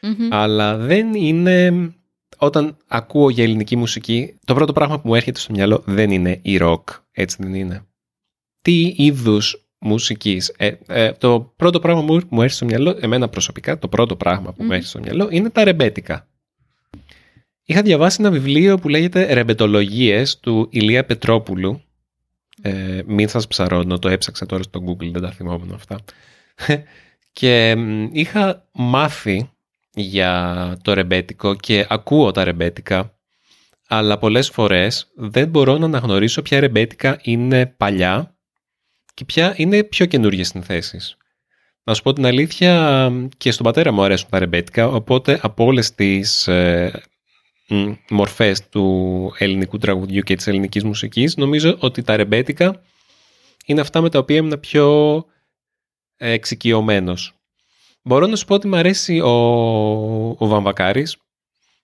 Μμμ. 0.00 0.28
Αλλά 0.30 0.76
δεν 0.76 1.14
είναι... 1.14 1.72
Όταν 2.38 2.76
ακούω 2.86 3.30
για 3.30 3.44
ελληνική 3.44 3.76
μουσική, 3.76 4.38
το 4.44 4.54
πρώτο 4.54 4.72
πράγμα 4.72 5.00
που 5.00 5.08
μου 5.08 5.14
έρχεται 5.14 5.38
στο 5.38 5.52
μυαλό 5.52 5.82
δεν 5.84 6.10
είναι 6.10 6.38
η 6.42 6.56
ροκ. 6.56 6.88
Έτσι 7.12 7.36
δεν 7.40 7.54
είναι. 7.54 7.86
Τι 8.62 8.94
είδους 8.96 9.63
μουσικής. 9.84 10.54
Ε, 10.56 10.72
ε, 10.86 11.12
το 11.12 11.52
πρώτο 11.56 11.80
πράγμα 11.80 12.04
που 12.04 12.26
μου 12.28 12.42
έρχεται 12.42 12.48
στο 12.48 12.64
μυαλό, 12.64 12.98
εμένα 13.00 13.28
προσωπικά, 13.28 13.78
το 13.78 13.88
πρώτο 13.88 14.16
πράγμα 14.16 14.52
που 14.52 14.56
μου 14.58 14.64
Μμμ. 14.64 14.72
έρχεται 14.72 14.88
στο 14.88 14.98
μυαλό 14.98 15.28
είναι 15.30 15.50
τα 15.50 15.64
ρεμπέτικα. 15.64 16.28
Είχα 17.64 17.82
διαβάσει 17.82 18.16
ένα 18.20 18.30
βιβλίο 18.30 18.78
που 18.78 18.88
λέγεται 18.88 19.32
«Ρεμπετολογίες» 19.32 20.38
του 20.40 20.68
Ηλία 20.70 21.04
Πετρόπουλου. 21.04 21.82
Ε, 22.62 23.02
μην 23.06 23.28
σας 23.28 23.46
ψαρώνω, 23.46 23.98
το 23.98 24.08
έψαξα 24.08 24.46
τώρα 24.46 24.62
στο 24.62 24.84
Google, 24.86 25.10
δεν 25.12 25.22
τα 25.22 25.30
θυμόμουν 25.30 25.72
αυτά. 25.72 25.98
και 27.32 27.74
μ, 27.76 28.08
είχα 28.12 28.68
μάθει 28.72 29.50
για 29.94 30.76
το 30.82 30.92
ρεμπέτικο 30.92 31.54
και 31.54 31.86
ακούω 31.88 32.30
τα 32.30 32.44
ρεμπέτικα, 32.44 33.14
αλλά 33.88 34.18
πολλές 34.18 34.50
φορές 34.50 35.12
δεν 35.14 35.48
μπορώ 35.48 35.78
να 35.78 35.84
αναγνωρίσω 35.84 36.42
ποια 36.42 36.60
ρεμπέτικα 36.60 37.18
είναι 37.22 37.66
παλιά 37.66 38.33
και 39.14 39.24
ποια 39.24 39.54
είναι 39.56 39.82
πιο 39.82 40.06
καινούργιες 40.06 40.48
συνθέσεις. 40.48 41.16
Να 41.84 41.94
σου 41.94 42.02
πω 42.02 42.12
την 42.12 42.26
αλήθεια, 42.26 43.12
και 43.36 43.50
στον 43.50 43.64
πατέρα 43.64 43.92
μου 43.92 44.02
αρέσουν 44.02 44.28
τα 44.30 44.38
ρεμπέτικα, 44.38 44.88
οπότε 44.88 45.38
από 45.42 45.64
όλες 45.64 45.94
τις 45.94 46.48
ε, 46.48 47.02
μ, 47.68 47.92
μορφές 48.10 48.68
του 48.68 49.32
ελληνικού 49.38 49.78
τραγουδιού 49.78 50.22
και 50.22 50.36
της 50.36 50.46
ελληνικής 50.46 50.84
μουσικής, 50.84 51.36
νομίζω 51.36 51.76
ότι 51.80 52.02
τα 52.02 52.16
ρεμπέτικα 52.16 52.82
είναι 53.66 53.80
αυτά 53.80 54.00
με 54.00 54.10
τα 54.10 54.18
οποία 54.18 54.36
ήμουν 54.36 54.60
πιο 54.60 55.16
ε, 56.16 56.30
εξοικειωμένος. 56.30 57.34
Μπορώ 58.02 58.26
να 58.26 58.36
σου 58.36 58.44
πω 58.44 58.54
ότι 58.54 58.68
μου 58.68 58.76
αρέσει 58.76 59.20
ο, 59.20 59.30
ο 60.38 60.46
Βαμβακάρης, 60.46 61.16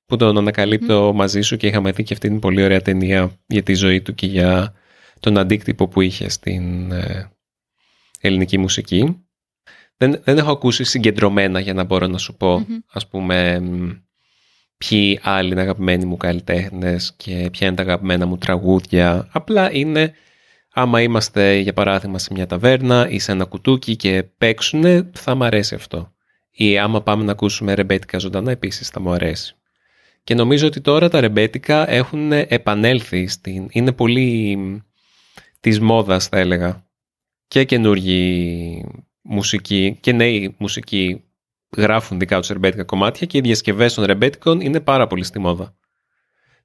που 0.06 0.16
τον 0.16 0.38
ανακαλύπτω 0.38 1.12
μαζί 1.14 1.40
σου 1.40 1.56
και 1.56 1.66
είχαμε 1.66 1.92
δει 1.92 2.02
και 2.02 2.12
αυτή 2.12 2.28
την 2.28 2.38
πολύ 2.38 2.62
ωραία 2.62 2.80
ταινία 2.80 3.38
για 3.46 3.62
τη 3.62 3.74
ζωή 3.74 4.00
του 4.00 4.14
και 4.14 4.26
για 4.26 4.74
τον 5.20 5.38
αντίκτυπο 5.38 5.88
που 5.88 6.00
είχε 6.00 6.28
στην 6.28 6.92
ε, 6.92 7.30
ελληνική 8.20 8.58
μουσική. 8.58 9.24
Δεν, 9.96 10.20
δεν 10.24 10.38
έχω 10.38 10.50
ακούσει 10.50 10.84
συγκεντρωμένα 10.84 11.60
για 11.60 11.74
να 11.74 11.84
μπορώ 11.84 12.06
να 12.06 12.18
σου 12.18 12.36
πω, 12.36 12.58
Μμμ. 12.58 12.76
ας 12.92 13.08
πούμε, 13.08 13.60
μ, 13.60 13.90
ποιοι 14.78 15.18
άλλοι 15.22 15.50
είναι 15.50 15.60
αγαπημένοι 15.60 16.04
μου 16.04 16.16
καλλιτέχνες 16.16 17.14
και 17.16 17.48
ποια 17.52 17.66
είναι 17.66 17.76
τα 17.76 17.82
αγαπημένα 17.82 18.26
μου 18.26 18.38
τραγούδια. 18.38 19.28
Απλά 19.32 19.72
είναι, 19.72 20.12
άμα 20.72 21.02
είμαστε 21.02 21.54
για 21.56 21.72
παράδειγμα 21.72 22.18
σε 22.18 22.32
μια 22.32 22.46
ταβέρνα 22.46 23.08
ή 23.08 23.18
σε 23.18 23.32
ένα 23.32 23.44
κουτούκι 23.44 23.96
και 23.96 24.22
παίξουνε, 24.38 25.10
θα 25.12 25.34
μ' 25.34 25.42
αρέσει 25.42 25.74
αυτό. 25.74 26.12
Ή 26.50 26.78
άμα 26.78 27.02
πάμε 27.02 27.24
να 27.24 27.32
ακούσουμε 27.32 27.74
ρεμπέτικα 27.74 28.18
ζωντανά, 28.18 28.50
επίσης 28.50 28.88
θα 28.88 29.00
μου 29.00 29.12
αρέσει. 29.12 29.54
Και 30.24 30.34
νομίζω 30.34 30.66
ότι 30.66 30.80
τώρα 30.80 31.08
τα 31.08 31.20
ρεμπέτικα 31.20 31.90
έχουν 31.90 32.32
επανέλθει 32.32 33.26
στην... 33.26 33.66
Είναι 33.70 33.92
πολύ 33.92 34.56
μ, 34.56 34.78
της 35.60 35.80
μόδας 35.80 36.26
θα 36.26 36.38
έλεγα. 36.38 36.84
Και 37.48 37.64
καινούργιοι 37.64 38.84
μουσικοί 39.22 39.98
και 40.00 40.12
νέοι 40.12 40.54
μουσικοί 40.58 41.24
γράφουν 41.76 42.18
δικά 42.18 42.38
τους 42.38 42.48
ρεμπέτικα 42.48 42.84
κομμάτια 42.84 43.26
και 43.26 43.38
οι 43.38 43.40
διασκευές 43.40 43.94
των 43.94 44.04
ρεμπέτικων 44.04 44.60
είναι 44.60 44.80
πάρα 44.80 45.06
πολύ 45.06 45.24
στη 45.24 45.38
μόδα. 45.38 45.74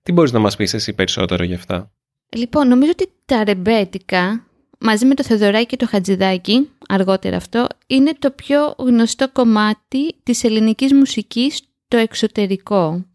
Τι 0.03 0.11
μπορείς 0.11 0.31
να 0.31 0.39
μας 0.39 0.55
πεις 0.55 0.73
εσύ 0.73 0.93
περισσότερο 0.93 1.43
γι' 1.43 1.53
αυτά; 1.53 1.91
Λοιπόν, 2.35 2.67
νομίζω 2.67 2.91
ότι 2.91 3.09
τα 3.25 3.43
ρεμπέτικα, 3.43 4.47
μαζί 4.79 5.05
με 5.05 5.13
το 5.13 5.23
Θεοδωράκι 5.23 5.65
και 5.65 5.75
το 5.75 5.87
Χατζηδάκι, 5.87 6.69
αργότερα 6.87 7.37
αυτό, 7.37 7.67
είναι 7.87 8.13
το 8.19 8.31
πιο 8.31 8.75
γνωστό 8.77 9.31
κομμάτι 9.31 10.15
της 10.23 10.43
ελληνικής 10.43 10.93
μουσικής 10.93 11.55
στο 11.55 11.97
εξωτερικό. 11.97 13.05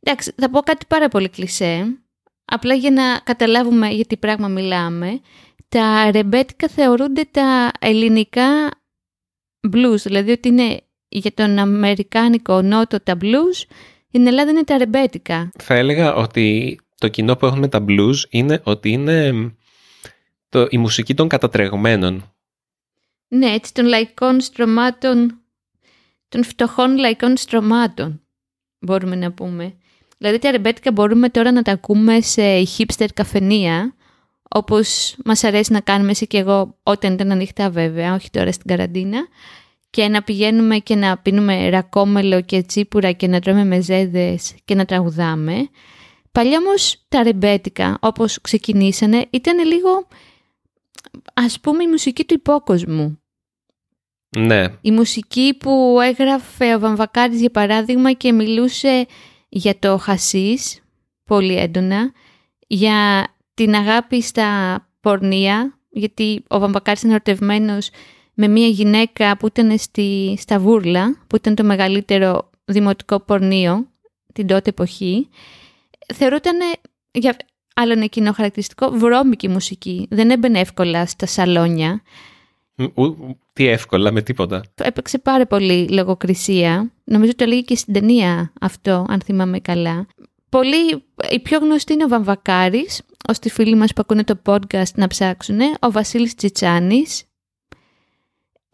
Εντάξει, 0.00 0.32
θα 0.36 0.50
πω 0.50 0.60
κάτι 0.60 0.86
πάρα 0.88 1.08
πολύ 1.08 1.28
κλισέ, 1.28 2.01
απλά 2.52 2.74
για 2.74 2.90
να 2.90 3.18
καταλάβουμε 3.18 3.88
για 3.88 4.04
τι 4.04 4.16
πράγμα 4.16 4.48
μιλάμε. 4.48 5.20
Τα 5.68 6.10
ρεμπέτικα 6.10 6.68
θεωρούνται 6.68 7.24
τα 7.30 7.70
ελληνικά 7.78 8.70
blues, 9.72 9.96
δηλαδή 9.96 10.30
ότι 10.30 10.48
είναι 10.48 10.80
για 11.08 11.32
τον 11.34 11.58
αμερικάνικο 11.58 12.62
νότο 12.62 13.00
τα 13.00 13.16
blues, 13.20 13.66
στην 14.08 14.26
Ελλάδα 14.26 14.50
είναι 14.50 14.64
τα 14.64 14.78
ρεμπέτικα. 14.78 15.50
Θα 15.58 15.74
έλεγα 15.74 16.14
ότι 16.14 16.78
το 16.98 17.08
κοινό 17.08 17.36
που 17.36 17.46
έχουν 17.46 17.58
με 17.58 17.68
τα 17.68 17.84
blues 17.88 18.14
είναι 18.30 18.60
ότι 18.64 18.90
είναι 18.90 19.32
μ, 19.32 19.48
το, 20.48 20.66
η 20.70 20.78
μουσική 20.78 21.14
των 21.14 21.28
κατατρεγμένων. 21.28 22.34
Ναι, 23.28 23.50
έτσι 23.50 23.74
των 23.74 23.84
λαϊκών 23.84 24.40
στρωμάτων, 24.40 25.40
των 26.28 26.44
φτωχών 26.44 26.96
λαϊκών 26.96 27.36
στρωμάτων, 27.36 28.22
μπορούμε 28.78 29.16
να 29.16 29.32
πούμε. 29.32 29.76
Δηλαδή 30.22 30.38
τα 30.38 30.50
ρεμπέτικα 30.50 30.92
μπορούμε 30.92 31.28
τώρα 31.28 31.52
να 31.52 31.62
τα 31.62 31.72
ακούμε 31.72 32.20
σε 32.20 32.42
hipster 32.76 33.06
καφενεία, 33.14 33.94
όπως 34.48 35.16
μας 35.24 35.44
αρέσει 35.44 35.72
να 35.72 35.80
κάνουμε 35.80 36.10
εσύ 36.10 36.26
και 36.26 36.38
εγώ 36.38 36.78
όταν 36.82 37.12
ήταν 37.12 37.30
ανοιχτά 37.30 37.70
βέβαια, 37.70 38.14
όχι 38.14 38.30
τώρα 38.30 38.52
στην 38.52 38.66
καραντίνα, 38.66 39.26
και 39.90 40.08
να 40.08 40.22
πηγαίνουμε 40.22 40.78
και 40.78 40.94
να 40.94 41.18
πίνουμε 41.18 41.68
ρακόμελο 41.68 42.40
και 42.40 42.62
τσίπουρα 42.62 43.12
και 43.12 43.26
να 43.26 43.40
τρώμε 43.40 43.64
μεζέδες 43.64 44.54
και 44.64 44.74
να 44.74 44.84
τραγουδάμε. 44.84 45.68
Παλιά 46.32 46.58
όμως 46.58 47.04
τα 47.08 47.22
ρεμπέτικα, 47.22 47.98
όπως 48.00 48.40
ξεκινήσανε, 48.40 49.26
ήταν 49.30 49.66
λίγο, 49.66 50.06
ας 51.34 51.60
πούμε, 51.60 51.82
η 51.82 51.88
μουσική 51.88 52.24
του 52.24 52.34
υπόκοσμου. 52.34 53.16
Ναι, 54.36 54.64
Η 54.80 54.90
μουσική 54.90 55.56
που 55.60 55.98
έγραφε 56.02 56.74
ο 56.74 56.78
Βαμβακάρης 56.78 57.40
για 57.40 57.50
παράδειγμα 57.50 58.12
και 58.12 58.32
μιλούσε 58.32 59.06
για 59.54 59.78
το 59.78 59.98
χασίς 59.98 60.80
πολύ 61.24 61.56
έντονα, 61.56 62.12
για 62.66 63.28
την 63.54 63.74
αγάπη 63.74 64.22
στα 64.22 64.76
πορνεία, 65.00 65.78
γιατί 65.90 66.44
ο 66.48 66.58
Βαμβακάρης 66.58 67.02
είναι 67.02 67.12
ερωτευμένος 67.12 67.90
με 68.34 68.48
μια 68.48 68.66
γυναίκα 68.66 69.36
που 69.36 69.46
ήταν 69.46 69.78
στη, 69.78 70.36
στα 70.40 70.58
Βούρλα, 70.58 71.16
που 71.26 71.36
ήταν 71.36 71.54
το 71.54 71.64
μεγαλύτερο 71.64 72.50
δημοτικό 72.64 73.20
πορνείο 73.20 73.86
την 74.32 74.46
τότε 74.46 74.70
εποχή. 74.70 75.28
Θεωρούταν 76.14 76.56
για 77.10 77.36
άλλον 77.74 78.00
εκείνο 78.00 78.32
χαρακτηριστικό 78.32 78.90
βρώμικη 78.90 79.48
μουσική. 79.48 80.06
Δεν 80.10 80.30
έμπαινε 80.30 80.60
εύκολα 80.60 81.06
στα 81.06 81.26
σαλόνια. 81.26 82.02
Μ, 82.74 82.84
ου- 82.94 83.36
τι 83.52 83.66
εύκολα 83.66 84.12
με 84.12 84.22
τίποτα. 84.22 84.62
έπαιξε 84.74 85.18
πάρα 85.18 85.46
πολύ 85.46 85.88
λογοκρισία. 85.88 86.92
Νομίζω 87.04 87.34
το 87.34 87.44
λέγει 87.44 87.64
και 87.64 87.76
στην 87.76 87.92
ταινία 87.94 88.52
αυτό, 88.60 89.06
αν 89.08 89.20
θυμάμαι 89.20 89.60
καλά. 89.60 90.06
Πολύ, 90.48 91.04
η 91.30 91.40
πιο 91.42 91.58
γνωστή 91.58 91.92
είναι 91.92 92.04
ο 92.04 92.08
Βαμβακάρης, 92.08 93.02
ώστε 93.28 93.48
οι 93.48 93.50
φίλοι 93.50 93.74
μας 93.74 93.92
που 93.92 94.00
ακούνε 94.00 94.24
το 94.24 94.38
podcast 94.46 94.94
να 94.94 95.06
ψάξουν, 95.06 95.58
ο 95.80 95.90
Βασίλης 95.90 96.34
Τσιτσάνης. 96.34 97.24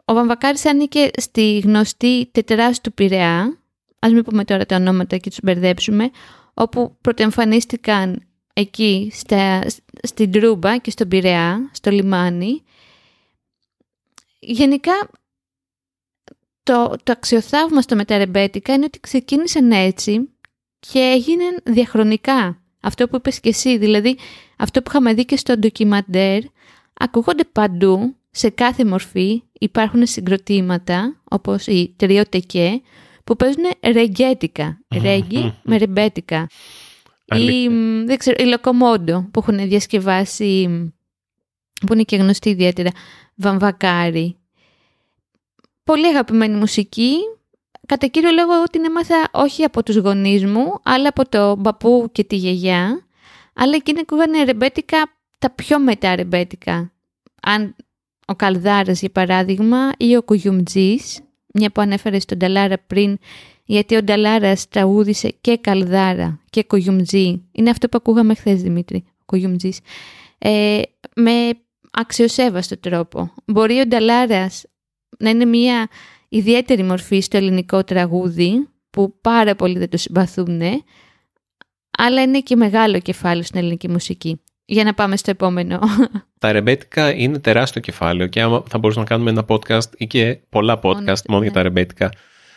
Ο 0.04 0.12
Βαμβακάρης 0.14 0.66
ανήκε 0.66 1.10
στη 1.16 1.58
γνωστή 1.58 2.26
τετράς 2.26 2.80
του 2.80 2.92
Πειραιά, 2.92 3.58
ας 3.98 4.12
μην 4.12 4.22
πούμε 4.24 4.44
τώρα 4.44 4.66
τα 4.66 4.76
ονόματα 4.76 5.16
και 5.16 5.28
τους 5.28 5.38
μπερδέψουμε, 5.42 6.10
όπου 6.54 6.96
πρωτεμφανίστηκαν 7.00 8.22
εκεί 8.52 9.10
στα, 9.14 9.60
στην 10.02 10.32
Τρούμπα 10.32 10.76
και 10.76 10.90
στον 10.90 11.08
Πειραιά, 11.08 11.70
στο 11.72 11.90
λιμάνι. 11.90 12.62
Γενικά 14.38 14.92
το, 16.62 16.96
το 17.02 17.12
αξιοθαύμαστο 17.12 17.96
με 17.96 18.04
τα 18.04 18.18
ρεμπέτικα 18.18 18.72
είναι 18.72 18.84
ότι 18.84 19.00
ξεκίνησαν 19.00 19.70
έτσι 19.72 20.28
και 20.78 20.98
έγιναν 20.98 21.60
διαχρονικά. 21.64 22.62
Αυτό 22.80 23.08
που 23.08 23.16
είπες 23.16 23.40
και 23.40 23.48
εσύ, 23.48 23.78
δηλαδή 23.78 24.18
αυτό 24.58 24.82
που 24.82 24.90
είχαμε 24.90 25.14
δει 25.14 25.24
και 25.24 25.36
στο 25.36 25.58
ντοκιμαντέρ, 25.58 26.42
ακούγονται 26.94 27.44
παντού, 27.44 28.16
σε 28.30 28.50
κάθε 28.50 28.84
μορφή, 28.84 29.42
υπάρχουν 29.52 30.06
συγκροτήματα, 30.06 31.20
όπως 31.24 31.66
οι 31.66 31.94
τριωτεκέ, 31.96 32.82
που 33.24 33.36
παίζουν 33.36 33.64
ρεγκέτικα, 33.92 34.78
ρέγγι 35.02 35.58
με 35.62 35.76
ρεμπέτικα. 35.76 36.46
ή 37.34 37.68
μ, 37.68 38.04
δεν 38.04 38.16
ξέρω, 38.16 38.44
η 38.44 38.46
Λοκομόντο 38.46 39.28
που 39.30 39.40
έχουν 39.40 39.68
διασκευάσει, 39.68 40.66
μ, 40.68 40.86
που 41.86 41.92
είναι 41.92 42.02
και 42.02 42.16
γνωστή 42.16 42.48
ιδιαίτερα, 42.48 42.90
Βαμβακάρι. 43.38 44.36
Πολύ 45.84 46.06
αγαπημένη 46.06 46.56
μουσική. 46.56 47.14
Κατά 47.86 48.06
κύριο 48.06 48.30
λόγο 48.30 48.62
την 48.64 48.84
έμαθα 48.84 49.28
όχι 49.32 49.64
από 49.64 49.82
τους 49.82 49.96
γονείς 49.96 50.44
μου, 50.44 50.80
αλλά 50.82 51.08
από 51.08 51.28
το 51.28 51.58
παππού 51.62 52.08
και 52.12 52.24
τη 52.24 52.36
γιαγιά. 52.36 53.06
Αλλά 53.54 53.74
εκείνοι 53.74 54.00
ακούγανε 54.00 54.42
ρεμπέτικα, 54.42 55.10
τα 55.38 55.50
πιο 55.50 55.78
μετά 55.78 56.14
ρεμπέτικα. 56.14 56.92
Αν 57.42 57.76
ο 58.26 58.34
Καλδάρας 58.34 59.00
για 59.00 59.10
παράδειγμα 59.10 59.90
ή 59.96 60.16
ο 60.16 60.22
Κουγιουμτζής, 60.22 61.20
μια 61.54 61.70
που 61.70 61.80
ανέφερε 61.80 62.18
στον 62.18 62.38
Ταλάρα 62.38 62.78
πριν, 62.86 63.18
γιατί 63.64 63.96
ο 63.96 64.02
Νταλάρας 64.02 64.68
τραγούδισε 64.68 65.34
και 65.40 65.56
Καλδάρα 65.56 66.40
και 66.50 66.64
Κουγιουμτζή. 66.64 67.42
Είναι 67.52 67.70
αυτό 67.70 67.88
που 67.88 67.96
ακούγαμε 67.96 68.34
χθες 68.34 68.62
Δημήτρη, 68.62 69.04
ο 69.06 69.22
Κουγιουμτζής. 69.24 69.80
Ε, 70.38 70.80
με 71.14 71.50
αξιοσέβαστο 72.00 72.78
τρόπο. 72.78 73.32
Μπορεί 73.46 73.80
ο 73.80 73.86
Νταλάρας 73.86 74.64
να 75.18 75.30
είναι 75.30 75.44
μια 75.44 75.88
ιδιαίτερη 76.28 76.82
μορφή 76.82 77.20
στο 77.20 77.36
ελληνικό 77.36 77.84
τραγούδι, 77.84 78.68
που 78.90 79.20
πάρα 79.20 79.54
πολλοί 79.54 79.78
δεν 79.78 79.88
το 79.88 79.96
συμπαθούν, 79.96 80.60
αλλά 81.98 82.22
είναι 82.22 82.40
και 82.40 82.56
μεγάλο 82.56 83.00
κεφάλαιο 83.00 83.42
στην 83.42 83.58
ελληνική 83.60 83.88
μουσική. 83.88 84.40
Για 84.64 84.84
να 84.84 84.94
πάμε 84.94 85.16
στο 85.16 85.30
επόμενο. 85.30 85.80
Τα 86.40 86.52
ρεμπέτικα 86.52 87.14
είναι 87.14 87.38
τεράστιο 87.38 87.80
κεφάλαιο 87.80 88.26
και 88.26 88.40
άμα 88.42 88.62
θα 88.68 88.78
μπορούσαμε 88.78 89.04
να 89.08 89.10
κάνουμε 89.16 89.30
ένα 89.30 89.44
podcast 89.48 89.90
ή 89.96 90.06
και 90.06 90.38
πολλά 90.48 90.78
podcast 90.82 90.82
Μόνο- 90.82 91.20
μόνο 91.28 91.42
για 91.42 91.50
ναι. 91.50 91.56
τα 91.56 91.62
ρεμπέτικα. 91.62 92.12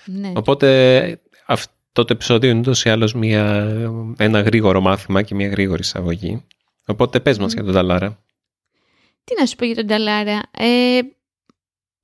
ναι. 0.06 0.32
Οπότε 0.36 1.22
αυτό 1.48 2.04
το 2.06 2.14
επεισόδιο 2.14 2.50
είναι 2.50 2.60
ούτως 2.60 2.84
ή 2.86 2.90
άλλως 2.90 3.14
μια, 3.14 3.74
ένα 4.18 4.42
γρήγορο 4.42 4.82
μάθημα 4.82 5.22
και 5.22 5.36
μια 5.36 5.48
γρήγορη 5.48 5.82
εισαγωγή. 5.82 6.46
Οπότε 6.86 7.20
πες 7.20 7.38
μας 7.38 7.48
Μμ. 7.52 7.56
για 7.56 7.64
τον 7.64 7.74
Ταλάρα. 7.74 8.20
Τι 9.24 9.40
να 9.40 9.46
σου 9.46 9.56
πω 9.56 9.66
για 9.66 9.76
τον 9.76 9.88
Ταλάρα. 9.88 10.42
Ε, 10.52 11.00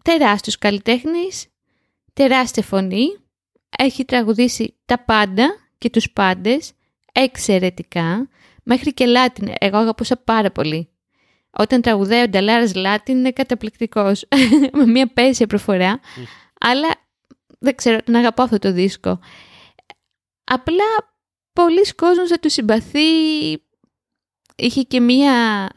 τεράστιος 0.03 0.57
καλλιτέχνης, 0.57 1.47
τεράστια 2.13 2.63
φωνή. 2.63 3.07
Έχει 3.77 4.05
τραγουδήσει 4.05 4.75
τα 4.85 4.99
πάντα 4.99 5.55
και 5.77 5.89
τους 5.89 6.11
πάντες 6.11 6.73
εξαιρετικά. 7.11 8.29
Μέχρι 8.63 8.93
και 8.93 9.05
Λάτιν. 9.05 9.53
Εγώ 9.59 9.77
αγαπούσα 9.77 10.17
πάρα 10.17 10.51
πολύ. 10.51 10.89
Όταν 11.49 11.81
τραγουδάει 11.81 12.21
ο 12.21 12.29
Νταλάρας 12.29 12.75
Λάτιν 12.75 13.17
είναι 13.17 13.31
καταπληκτικός. 13.31 14.25
Με 14.77 14.85
μια 14.85 15.07
πέσια 15.07 15.47
προφορά. 15.47 15.99
Αλλά 16.59 16.87
δεν 17.59 17.75
ξέρω, 17.75 17.97
τον 18.03 18.15
αγαπώ 18.15 18.43
αυτό 18.43 18.57
το 18.57 18.71
δίσκο. 18.71 19.19
Απλά 20.43 20.85
πολλοί 21.53 21.93
κόσμος 21.95 22.29
δεν 22.29 22.39
του 22.39 22.49
συμπαθεί. 22.49 22.99
Είχε 24.55 24.81
και 24.81 24.99
μία 24.99 25.67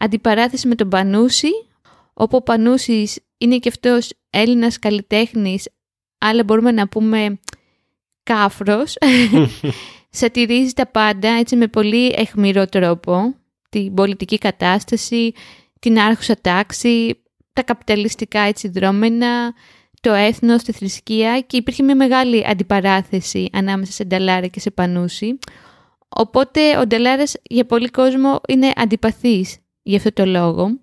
αντιπαράθεση 0.00 0.68
με 0.68 0.74
τον 0.74 0.88
Πανούση, 0.88 1.50
όπου 2.12 2.36
ο 2.36 2.42
Πανούσης 2.42 3.18
είναι 3.38 3.58
και 3.58 3.68
αυτός 3.68 4.12
Έλληνας 4.30 4.78
καλλιτέχνης, 4.78 5.68
αλλά 6.18 6.44
μπορούμε 6.44 6.72
να 6.72 6.88
πούμε 6.88 7.40
κάφρος. 8.22 8.96
Σατυρίζει 10.20 10.72
τα 10.72 10.86
πάντα 10.86 11.28
έτσι 11.28 11.56
με 11.56 11.66
πολύ 11.66 12.14
εχμηρό 12.16 12.66
τρόπο. 12.66 13.34
Την 13.68 13.94
πολιτική 13.94 14.38
κατάσταση, 14.38 15.32
την 15.78 15.98
άρχουσα 15.98 16.36
τάξη, 16.40 17.22
τα 17.52 17.62
καπιταλιστικά 17.62 18.40
έτσι 18.40 18.68
δρόμενα, 18.68 19.54
το 20.00 20.12
έθνος, 20.12 20.62
τη 20.62 20.72
θρησκεία 20.72 21.40
και 21.40 21.56
υπήρχε 21.56 21.82
μια 21.82 21.96
μεγάλη 21.96 22.46
αντιπαράθεση 22.46 23.48
ανάμεσα 23.52 23.92
σε 23.92 24.04
Νταλάρα 24.04 24.46
και 24.46 24.60
σε 24.60 24.70
Πανούση. 24.70 25.38
Οπότε 26.08 26.78
ο 26.78 26.86
Νταλάρας 26.86 27.34
για 27.42 27.66
πολύ 27.66 27.88
κόσμο 27.88 28.40
είναι 28.48 28.72
αντιπαθής 28.76 29.58
για 29.90 29.98
αυτό 29.98 30.12
το 30.12 30.24
λόγο. 30.26 30.80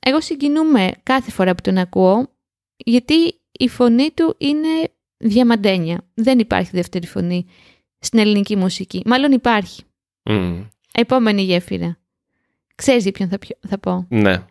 Εγώ 0.00 0.20
συγκινούμαι 0.20 0.90
κάθε 1.02 1.30
φορά 1.30 1.54
που 1.54 1.60
τον 1.62 1.78
ακούω, 1.78 2.28
γιατί 2.76 3.40
η 3.52 3.68
φωνή 3.68 4.10
του 4.10 4.34
είναι 4.38 4.68
διαμαντένια. 5.16 6.08
Δεν 6.14 6.38
υπάρχει 6.38 6.70
δεύτερη 6.72 7.06
φωνή 7.06 7.46
στην 7.98 8.18
ελληνική 8.18 8.56
μουσική. 8.56 9.02
Μάλλον 9.06 9.32
υπάρχει. 9.32 9.82
Μμ. 10.22 10.62
Επόμενη 10.94 11.42
γέφυρα. 11.42 11.98
Ξέρεις 12.74 13.02
για 13.02 13.12
ποιον 13.12 13.28
θα, 13.28 13.38
πιω- 13.38 13.58
θα 13.68 13.78
πω. 13.78 14.06
Ναι, 14.08 14.44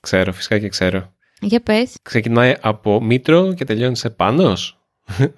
ξέρω, 0.00 0.32
φυσικά 0.32 0.58
και 0.58 0.68
ξέρω. 0.68 1.14
Για 1.40 1.60
πες. 1.60 1.96
Ξεκινάει 2.02 2.54
από 2.60 3.00
Μήτρο 3.02 3.54
και 3.54 3.64
τελειώνει 3.64 3.96
σε 3.96 4.10
Πάνος. 4.10 4.78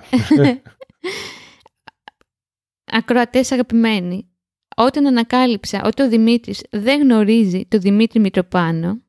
Ακροατές 2.84 3.52
αγαπημένοι. 3.52 4.28
Όταν 4.80 5.06
ανακάλυψα 5.06 5.80
ότι 5.84 6.02
ο 6.02 6.08
Δημήτρης 6.08 6.62
δεν 6.70 7.00
γνωρίζει 7.00 7.64
τον 7.68 7.80
Δημήτρη 7.80 8.20
Μητροπάνο, 8.20 9.00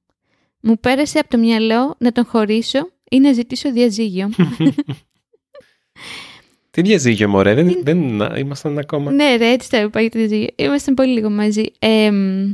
μου 0.61 0.79
πέρασε 0.79 1.19
από 1.19 1.29
το 1.29 1.37
μυαλό 1.37 1.95
να 1.99 2.11
τον 2.11 2.25
χωρίσω 2.25 2.89
ή 3.11 3.19
να 3.19 3.33
ζητήσω 3.33 3.71
διαζύγιο. 3.71 4.29
Τι 6.71 6.81
διαζύγιο, 6.81 7.27
μωρέ, 7.29 7.53
δεν, 7.53 7.67
Τι- 7.67 7.81
δεν 7.83 8.19
ήμασταν 8.37 8.77
ακόμα. 8.77 9.11
ναι, 9.11 9.35
ρε, 9.35 9.51
έτσι 9.51 9.69
τα 9.69 9.79
είπα 9.81 10.01
για 10.01 10.09
το 10.09 10.17
διαζύγιο. 10.19 10.47
Ήμασταν 10.55 10.93
πολύ 10.93 11.11
λίγο 11.13 11.29
μαζί. 11.29 11.63
Εμ, 11.79 12.53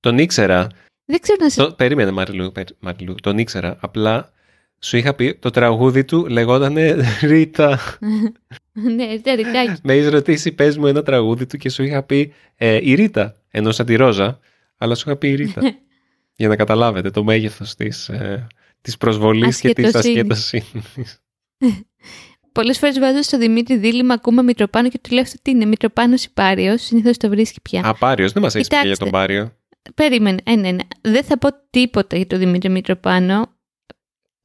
Τον 0.00 0.18
ήξερα. 0.18 0.66
δεν 1.04 1.20
ξέρω 1.20 1.38
να 1.40 1.48
σε... 1.48 1.62
Το, 1.64 1.72
περίμενε, 1.72 2.10
Μαριλού, 2.10 2.52
περι- 2.52 2.76
Μαριλού. 2.80 3.14
Τον 3.22 3.38
ήξερα. 3.38 3.76
Απλά 3.80 4.32
σου 4.82 4.96
είχα 4.96 5.14
πει 5.14 5.34
το 5.34 5.50
τραγούδι 5.50 6.04
του 6.04 6.26
λεγότανε 6.26 6.96
Ρίτα. 7.22 7.78
ναι, 8.96 9.04
ρε, 9.24 9.34
ρητάκι. 9.34 9.80
Με 9.82 9.92
έχεις 9.92 10.08
ρωτήσει, 10.08 10.52
πες 10.52 10.76
μου 10.76 10.86
ένα 10.86 11.02
τραγούδι 11.02 11.46
του 11.46 11.56
και 11.56 11.68
σου 11.70 11.82
είχα 11.82 12.02
πει 12.02 12.32
ε, 12.56 12.78
η 12.82 12.94
Ρίτα. 12.94 13.36
Ενώ 13.50 13.72
σαν 13.72 13.86
τη 13.86 13.94
Ρόζα, 13.94 14.38
αλλά 14.76 14.94
σου 14.94 15.04
είχα 15.06 15.16
πει 15.18 15.28
η 15.28 15.34
Ρίτα. 15.34 15.60
για 16.36 16.48
να 16.48 16.56
καταλάβετε 16.56 17.10
το 17.10 17.24
μέγεθος 17.24 17.74
της 17.74 18.08
ε, 18.08 18.46
της 18.80 18.96
προσβολής 18.96 19.60
και 19.60 19.72
της 19.72 19.94
Ασχετοσύνης. 19.94 20.38
ασχέτωσης. 20.38 21.20
Πολλές 22.52 22.78
φορές 22.78 22.98
βάζω 22.98 23.22
στο 23.22 23.38
Δημήτρη 23.38 23.76
δίλημα, 23.76 24.14
ακούμε 24.14 24.42
Μητροπάνο 24.42 24.88
και 24.88 24.98
του 25.02 25.12
λέω 25.12 25.22
αυτό 25.22 25.38
τι 25.42 25.50
είναι, 25.50 25.64
Μητροπάνος 25.64 26.24
ή 26.24 26.32
Πάριος, 26.34 26.82
συνήθως 26.82 27.16
το 27.16 27.28
βρίσκει 27.28 27.60
πια. 27.60 27.82
Α, 27.84 27.94
Πάριος, 27.94 28.32
δεν 28.32 28.42
μας 28.42 28.54
έχεις 28.54 28.68
πει 28.68 28.74
για 28.74 28.82
Κοιτάξτε. 28.82 29.04
τον 29.04 29.12
Πάριο. 29.12 29.56
Περίμενε, 29.94 30.38
ε, 30.44 30.56
ναι, 30.56 30.70
ναι. 30.70 30.82
Δεν 31.00 31.24
θα 31.24 31.38
πω 31.38 31.48
τίποτα 31.70 32.16
για 32.16 32.26
τον 32.26 32.38
Δημήτρη 32.38 32.70
Μητροπάνο. 32.70 33.54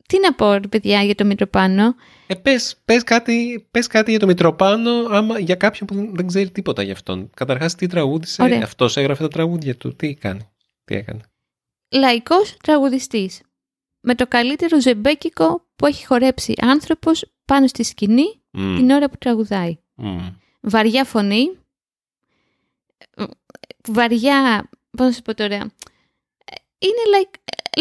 Τι 0.08 0.20
να 0.20 0.34
πω, 0.34 0.52
ρε 0.54 0.68
παιδιά, 0.68 1.04
για 1.04 1.15
τον 1.15 1.28
Μητροπάνο; 1.28 1.96
Ε, 2.28 2.36
πες, 2.36 2.82
πες, 2.86 3.04
κάτι, 3.04 3.68
πες 3.72 3.88
κάτι 3.88 4.10
για 4.10 4.20
τον 4.20 4.28
Μητροπάνο 4.28 4.91
άμα, 5.10 5.39
για 5.39 5.56
κάποιον 5.56 5.88
που 5.88 5.96
δεν, 5.96 6.15
δεν 6.15 6.28
ξέρει 6.28 6.52
τίποτα 6.52 6.84
για 6.84 6.94
αυτόν. 6.94 7.30
Καταρχάς, 7.36 7.76
τι 7.76 7.88
τραγούδισε, 7.88 8.44
Ωραία. 8.44 8.63
αυτός 8.63 8.98
έγραφε 8.98 9.22
τα 9.24 9.30
τραγούδια 9.30 9.76
του. 9.78 9.96
Τι 9.96 10.13
κάνει, 10.13 10.50
τι 10.84 10.96
έκανε. 10.96 11.22
Λαϊκός 11.91 12.58
τραγουδιστής. 12.63 13.41
Με 14.00 14.15
το 14.15 14.28
καλύτερο 14.28 14.82
ζεμπέκικο 14.82 15.65
που 15.76 15.86
έχει 15.86 16.06
χορέψει 16.06 16.54
άνθρωπος 16.62 17.32
πάνω 17.46 17.68
στη 17.68 17.84
σκηνή 17.84 18.41
Μμ, 18.52 18.76
την 18.76 18.89
ώρα 18.89 19.10
που 19.10 19.18
τραγουδάει. 19.18 19.78
μμ. 19.96 20.18
Βαριά 20.62 21.04
φωνή. 21.04 21.58
ε, 23.15 23.24
Βαριά, 23.88 24.70
πώς 24.98 25.06
να 25.06 25.12
σου 25.12 25.22
πω 25.22 25.34
τώρα. 25.34 25.56
ε, 25.56 25.62
Είναι 26.80 27.10
λαϊκ, 27.12 27.28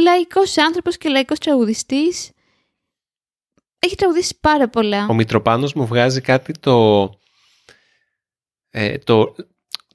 λαϊκός 0.02 0.58
άνθρωπος 0.58 0.96
και 0.96 1.08
λαϊκός 1.08 1.38
τραγουδιστής. 1.38 2.30
Έχει 3.78 3.94
τραγουδήσει 3.94 4.36
πάρα 4.40 4.68
πολλά. 4.68 5.06
Ο 5.10 5.14
Μητροπάνος 5.14 5.72
μου 5.72 5.86
βγάζει 5.86 6.20
κάτι 6.20 6.52
το, 6.52 7.10
ε, 8.70 8.98
το, 8.98 9.34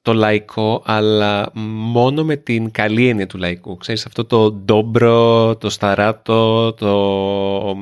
το 0.02 0.12
λαϊκό, 0.12 0.82
αλλά 0.84 1.50
μόνο 1.54 2.24
με 2.24 2.36
την 2.36 2.70
καλή 2.70 3.08
έννοια 3.08 3.26
του 3.26 3.38
λαϊκού. 3.38 3.76
Ξέρεις, 3.76 4.06
αυτό 4.06 4.24
το 4.24 4.52
ντόμπρο, 4.52 5.56
το 5.56 5.70
σταράτο, 5.70 6.72
το... 6.72 7.76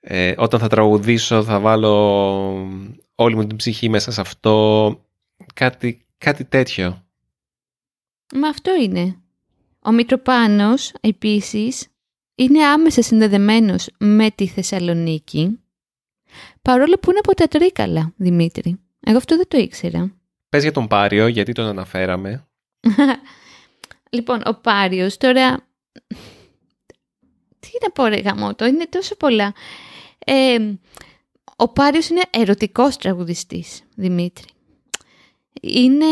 Ε, 0.00 0.34
όταν 0.36 0.60
θα 0.60 0.68
τραγουδήσω 0.68 1.44
θα 1.44 1.60
βάλω 1.60 1.92
όλη 3.14 3.34
μου 3.34 3.46
την 3.46 3.56
ψυχή 3.56 3.88
μέσα 3.88 4.10
σε 4.10 4.20
αυτό. 4.20 4.96
Κάτι, 5.54 6.06
κάτι 6.18 6.44
τέτοιο. 6.44 7.04
Μα 8.34 8.48
αυτό 8.48 8.74
είναι. 8.74 9.21
Ο 9.84 9.92
Μητροπάνος, 9.92 10.92
επίσης, 11.00 11.86
είναι 12.34 12.64
άμεσα 12.64 13.02
συνδεδεμένος 13.02 13.88
με 13.98 14.30
τη 14.30 14.46
Θεσσαλονίκη, 14.46 15.60
παρόλο 16.62 16.98
που 16.98 17.10
είναι 17.10 17.18
από 17.18 17.34
τα 17.34 17.48
Τρίκαλα, 17.48 18.12
Δημήτρη. 18.16 18.80
Εγώ 19.00 19.16
αυτό 19.16 19.36
δεν 19.36 19.48
το 19.48 19.58
ήξερα. 19.58 20.14
Πες 20.48 20.62
για 20.62 20.72
τον 20.72 20.86
Πάριο, 20.86 21.26
γιατί 21.26 21.52
τον 21.52 21.66
αναφέραμε. 21.66 22.46
λοιπόν, 24.16 24.42
ο 24.46 24.54
Πάριος 24.54 25.16
τώρα... 25.16 25.66
Τι 27.60 27.70
να 27.82 27.90
πω 27.90 28.04
ρε 28.04 28.20
γαμώτο, 28.20 28.66
είναι 28.66 28.86
τόσο 28.86 29.16
πολλά. 29.16 29.54
Ε, 30.18 30.58
ο 31.56 31.68
Πάριος 31.68 32.08
είναι 32.08 32.22
ερωτικός 32.30 32.96
τραγουδιστής, 32.96 33.82
Δημήτρη. 33.96 34.51
Είναι 35.60 36.06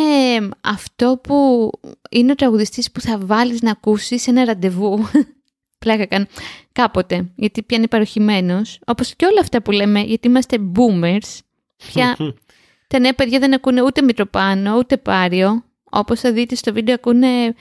αυτό 0.61 1.21
που 1.23 1.71
είναι 2.11 2.33
ο 2.33 2.35
τραγουδιστής 2.35 2.91
που 2.91 3.01
θα 3.01 3.19
βάλεις 3.19 3.63
να 3.63 3.71
ακούσεις 3.71 4.23
σε 4.23 4.31
ένα 4.31 4.45
ραντεβού. 4.45 5.09
Πλάκα 5.79 6.07
κάνω. 6.07 6.27
Κάποτε, 6.73 7.33
γιατί 7.37 7.63
πια 7.63 7.77
είναι 7.77 7.89
παροχημένος. 7.89 8.79
Όπως 8.87 9.15
και 9.15 9.27
όλα 9.27 9.41
αυτά 9.41 9.63
που 9.63 9.71
λέμε, 9.71 10.01
γιατί 10.01 10.29
είμαστε 10.29 10.59
boomers. 10.75 11.39
Πια 11.77 12.17
Τα 12.91 12.99
νέα 12.99 13.15
παιδιά 13.15 13.39
δεν 13.39 13.55
ακούνε 13.55 13.83
ούτε 13.83 14.03
Μητροπάνο, 14.03 14.77
ούτε 14.77 14.97
Πάριο. 14.97 15.65
Όπως 15.91 16.21
θα 16.21 16.33
δείτε 16.33 16.55
στο 16.55 16.73
βίντεο 16.73 16.95
ακούνε 16.95 17.55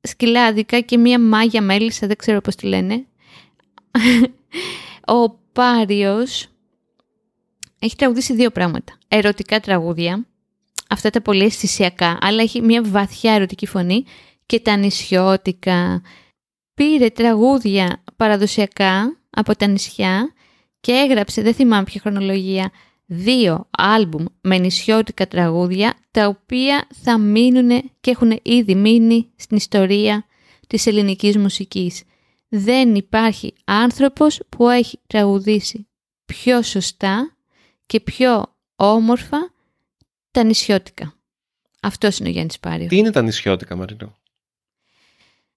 σκυλάδικα 0.00 0.80
και 0.80 0.98
μία 0.98 1.20
μάγια 1.20 1.62
μέλισσα, 1.62 2.06
δεν 2.06 2.16
ξέρω 2.16 2.40
πώς 2.40 2.54
τη 2.54 2.66
λένε. 2.66 3.06
Ο 5.16 5.30
Πάριος 5.52 6.48
έχει 7.78 7.96
τραγουδήσει 7.96 8.34
δύο 8.34 8.50
πράγματα. 8.50 8.98
Ερωτικά 9.08 9.60
τραγούδια, 9.60 10.26
αυτά 10.88 11.10
τα 11.10 11.22
πολύ 11.22 11.44
αισθησιακά, 11.44 12.18
αλλά 12.20 12.42
έχει 12.42 12.62
μια 12.62 12.82
βαθιά 12.82 13.32
ερωτική 13.32 13.66
φωνή 13.66 14.04
και 14.46 14.60
τα 14.60 14.76
νησιώτικα. 14.76 16.02
Πήρε 16.74 17.08
τραγούδια 17.08 18.02
παραδοσιακά 18.16 19.18
από 19.30 19.56
τα 19.56 19.66
νησιά 19.66 20.32
και 20.80 20.92
έγραψε, 20.92 21.42
δεν 21.42 21.54
θυμάμαι 21.54 21.84
ποια 21.84 22.00
χρονολογία, 22.00 22.70
δύο 23.06 23.68
άλμπουμ 23.70 24.24
με 24.40 24.58
νησιώτικα 24.58 25.28
τραγούδια, 25.28 25.94
τα 26.10 26.26
οποία 26.26 26.86
θα 27.02 27.18
μείνουν 27.18 27.90
και 28.00 28.10
έχουν 28.10 28.40
ήδη 28.42 28.74
μείνει 28.74 29.32
στην 29.36 29.56
ιστορία 29.56 30.24
της 30.66 30.86
ελληνικής 30.86 31.36
μουσικής. 31.36 32.02
Δεν 32.48 32.94
υπάρχει 32.94 33.54
άνθρωπος 33.64 34.40
που 34.48 34.68
έχει 34.68 35.00
τραγουδήσει 35.06 35.88
πιο 36.24 36.62
σωστά 36.62 37.36
και 37.86 38.00
πιο 38.00 38.56
όμορφα 38.76 39.52
τα 40.38 40.44
νησιώτικα. 40.44 41.14
Αυτός 41.82 42.18
είναι 42.18 42.28
ο 42.28 42.32
Γιάννης 42.32 42.58
Πάριος. 42.58 42.88
Τι 42.88 42.96
είναι 42.96 43.10
τα 43.10 43.22
νησιώτικα, 43.22 43.76
Μαρινό; 43.76 44.18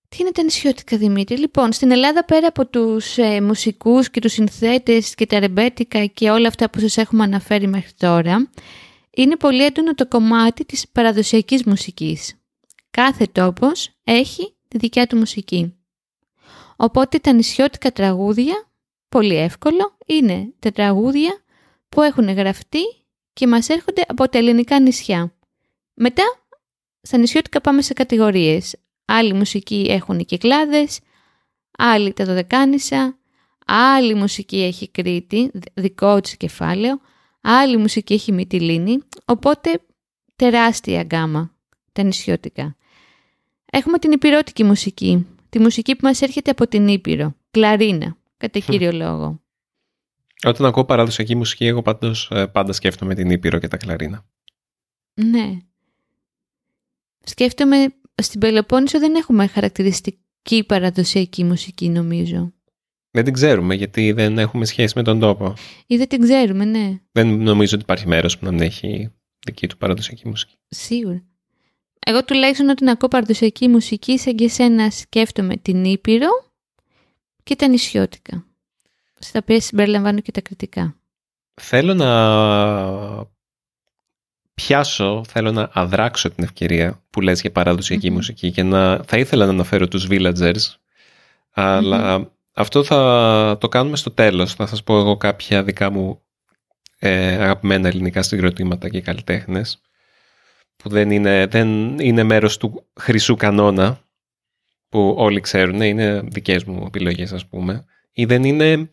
Τι 0.09 0.17
είναι 0.19 0.31
τα 0.31 0.43
νησιώτικα, 0.43 0.97
Δημήτρη; 0.97 1.37
Λοιπόν, 1.37 1.71
στην 1.71 1.91
Ελλάδα 1.91 2.25
πέρα 2.25 2.47
από 2.47 2.67
τους 2.67 3.17
ε, 3.17 3.41
μουσικούς 3.41 4.09
και 4.09 4.19
τους 4.19 4.31
συνθέτες 4.31 5.15
και 5.15 5.25
τα 5.25 5.39
ρεμπέτικα 5.39 6.05
και 6.05 6.29
όλα 6.29 6.47
αυτά 6.47 6.69
που 6.69 6.79
σας 6.79 6.97
έχουμε 6.97 7.23
αναφέρει 7.23 7.67
μέχρι 7.67 7.91
τώρα, 7.97 8.49
είναι 9.15 9.35
πολύ 9.35 9.63
έντονο 9.65 9.93
το 9.93 10.07
κομμάτι 10.07 10.65
της 10.65 10.87
παραδοσιακής 10.89 11.63
μουσικής. 11.63 12.35
Κάθε 12.91 13.27
τόπος 13.31 13.89
έχει 14.03 14.55
τη 14.67 14.77
δικιά 14.77 15.07
του 15.07 15.17
μουσική. 15.17 15.75
Οπότε 16.75 17.17
τα 17.17 17.33
νησιώτικα 17.33 17.91
τραγούδια, 17.91 18.71
πολύ 19.09 19.35
εύκολο, 19.37 19.97
είναι 20.05 20.53
τα 20.59 20.71
τραγούδια 20.71 21.43
που 21.89 22.01
έχουν 22.01 22.29
γραφτεί 22.29 23.00
και 23.33 23.47
μας 23.47 23.69
έρχονται 23.69 24.03
από 24.07 24.29
τα 24.29 24.37
ελληνικά 24.37 24.79
νησιά. 24.79 25.33
Μετά, 25.93 26.23
στα 27.01 27.17
νησιώτικα 27.17 27.61
πάμε 27.61 27.81
σε 27.81 27.93
κατηγορίες. 27.93 28.75
Άλλοι 29.05 29.33
μουσική 29.33 29.85
έχουν 29.89 30.19
οι 30.19 30.25
Κυκλάδες, 30.25 30.99
άλλοι 31.77 32.13
τα 32.13 32.25
Δωδεκάνησα, 32.25 33.17
άλλη 33.65 34.13
μουσική 34.13 34.61
έχει 34.61 34.89
Κρήτη, 34.89 35.51
δικό 35.73 36.19
της 36.19 36.37
κεφάλαιο, 36.37 36.99
άλλη 37.41 37.77
μουσική 37.77 38.13
έχει 38.13 38.31
Μυτιλίνη, 38.31 38.99
οπότε 39.25 39.81
τεράστια 40.35 41.03
γκάμα 41.03 41.55
τα 41.91 42.03
νησιώτικα. 42.03 42.75
Έχουμε 43.71 43.97
την 43.97 44.11
υπηρώτικη 44.11 44.63
μουσική, 44.63 45.27
τη 45.49 45.59
μουσική 45.59 45.95
που 45.95 46.05
μας 46.05 46.21
έρχεται 46.21 46.51
από 46.51 46.67
την 46.67 46.87
Ήπειρο, 46.87 47.35
κλαρίνα, 47.51 48.17
κατά 48.37 48.59
κύριο 48.59 48.91
λόγο. 48.91 49.40
Όταν 50.45 50.65
ακούω 50.65 50.85
παραδοσιακή 50.85 51.35
μουσική, 51.35 51.65
εγώ 51.65 51.81
πάντως, 51.81 52.29
ε, 52.31 52.45
πάντα 52.45 52.73
σκέφτομαι 52.73 53.15
την 53.15 53.29
Ήπειρο 53.29 53.59
και 53.59 53.67
τα 53.67 53.77
κλαρίνα. 53.77 54.25
Ναι. 55.13 55.57
Σκέφτομαι, 57.23 57.93
στην 58.21 58.39
Πελοπόννησο 58.39 58.99
δεν 58.99 59.15
έχουμε 59.15 59.47
χαρακτηριστική 59.47 60.63
παραδοσιακή 60.65 61.43
μουσική 61.43 61.89
νομίζω. 61.89 62.53
Δεν 63.11 63.23
την 63.23 63.33
ξέρουμε 63.33 63.75
γιατί 63.75 64.11
δεν 64.11 64.37
έχουμε 64.37 64.65
σχέση 64.65 64.93
με 64.95 65.03
τον 65.03 65.19
τόπο. 65.19 65.53
Ή 65.87 65.97
δεν 65.97 66.07
την 66.07 66.21
ξέρουμε, 66.21 66.65
ναι. 66.65 66.99
Δεν 67.11 67.27
νομίζω 67.27 67.75
ότι 67.75 67.83
υπάρχει 67.83 68.07
μέρος 68.07 68.37
που 68.37 68.51
να 68.51 68.63
έχει 68.63 69.11
δική 69.45 69.67
του 69.67 69.77
παραδοσιακή 69.77 70.27
μουσική. 70.27 70.55
Σίγουρα. 70.67 71.23
Εγώ 72.05 72.25
τουλάχιστον 72.25 72.69
όταν 72.69 72.87
ακούω 72.87 73.09
παραδοσιακή 73.09 73.67
μουσική, 73.67 74.17
σαν 74.17 74.35
και 74.35 74.43
εσένα 74.43 74.89
σκέφτομαι 74.89 75.57
την 75.57 75.85
Ήπειρο 75.85 76.29
και 77.43 77.55
τα 77.55 77.67
νησιώτικα, 77.67 78.45
στα 79.21 79.39
οποία 79.41 79.61
συμπεριλαμβάνω 79.61 80.19
και 80.19 80.31
τα 80.31 80.41
κριτικά. 80.41 80.95
Θέλω 81.61 81.93
να 81.93 82.09
πιάσω, 84.53 85.23
θέλω 85.27 85.51
να 85.51 85.69
αδράξω 85.73 86.29
την 86.29 86.43
ευκαιρία 86.43 87.03
που 87.09 87.21
λες 87.21 87.41
για 87.41 87.51
παραδοσιακή 87.51 88.09
μουσική 88.09 88.51
και 88.51 88.63
να, 88.63 89.03
θα 89.03 89.17
ήθελα 89.17 89.45
να 89.45 89.51
αναφέρω 89.51 89.87
τους 89.87 90.07
Villagers, 90.09 90.75
αλλά 91.51 92.31
αυτό 92.53 92.83
θα 92.83 93.57
το 93.59 93.67
κάνουμε 93.67 93.97
στο 93.97 94.11
τέλος. 94.11 94.53
Θα 94.53 94.65
σας 94.65 94.83
πω 94.83 94.99
εγώ 94.99 95.17
κάποια 95.17 95.63
δικά 95.63 95.89
μου 95.89 96.21
ε, 96.99 97.35
αγαπημένα 97.35 97.87
ελληνικά 97.87 98.21
συγκροτήματα 98.21 98.89
και 98.89 99.01
καλλιτέχνες 99.01 99.81
που 100.75 100.89
δεν 100.89 101.11
είναι, 101.11 101.45
δεν 101.45 101.99
είναι 101.99 102.23
μέρος 102.23 102.57
του 102.57 102.85
χρυσού 102.99 103.35
κανόνα 103.35 103.99
που 104.89 105.15
όλοι 105.17 105.39
ξέρουν, 105.39 105.81
είναι 105.81 106.21
δικές 106.23 106.63
μου 106.63 106.83
επιλογές 106.87 107.33
ας 107.33 107.45
πούμε, 107.45 107.85
ή 108.11 108.25
δεν 108.25 108.43
είναι 108.43 108.87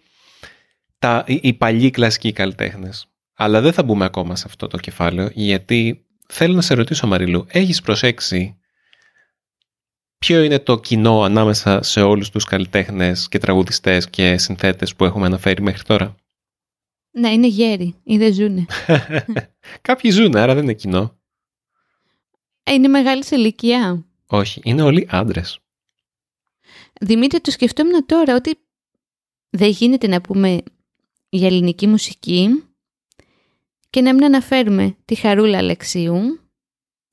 τα, 0.98 1.24
οι 1.26 1.52
παλιοί 1.52 1.90
κλασικοί 1.90 2.32
καλλιτέχνες. 2.32 3.06
Αλλά 3.34 3.60
δεν 3.60 3.72
θα 3.72 3.82
μπούμε 3.82 4.04
ακόμα 4.04 4.36
σε 4.36 4.44
αυτό 4.46 4.66
το 4.66 4.78
κεφάλαιο, 4.78 5.30
γιατί 5.32 6.06
θέλω 6.28 6.54
να 6.54 6.60
σε 6.60 6.74
ρωτήσω 6.74 7.06
Μαριλού, 7.06 7.46
έχεις 7.48 7.80
προσέξει 7.80 8.58
ποιο 10.18 10.42
είναι 10.42 10.58
το 10.58 10.80
κοινό 10.80 11.22
ανάμεσα 11.22 11.82
σε 11.82 12.02
όλους 12.02 12.30
τους 12.30 12.44
καλλιτέχνες 12.44 13.28
και 13.28 13.38
τραγουδιστές 13.38 14.10
και 14.10 14.38
συνθέτες 14.38 14.94
που 14.96 15.04
έχουμε 15.04 15.26
αναφέρει 15.26 15.62
μέχρι 15.62 15.82
τώρα; 15.82 16.14
Ναι, 17.10 17.28
είναι 17.28 17.46
γέροι 17.46 17.94
ή 18.02 18.18
δεν 18.18 18.32
ζούνε. 18.32 18.66
Κάποιοι 19.80 20.10
ζουν, 20.10 20.36
άρα 20.36 20.54
δεν 20.54 20.62
είναι 20.62 20.74
κοινό. 20.74 21.18
Ε, 22.62 22.72
είναι 22.72 22.88
μεγάλη 22.88 23.24
σε 23.24 23.36
ηλικία. 23.36 24.06
Όχι, 24.26 24.60
είναι 24.64 24.82
όλοι 24.82 25.08
άντρες. 25.10 25.58
Δημήτρη, 27.00 27.40
το 27.40 27.50
σκεφτόμουν 27.50 28.06
τώρα 28.06 28.34
ότι 28.34 28.58
δεν 29.50 29.70
γίνεται 29.70 30.06
να 30.06 30.20
πούμε 30.20 30.62
για 31.28 31.46
ελληνική 31.46 31.86
μουσική 31.86 32.64
και 33.90 34.00
να 34.00 34.14
μην 34.14 34.24
αναφέρουμε 34.24 34.96
τη 35.04 35.14
Χαρούλα 35.14 35.58
Αλεξίου. 35.58 36.20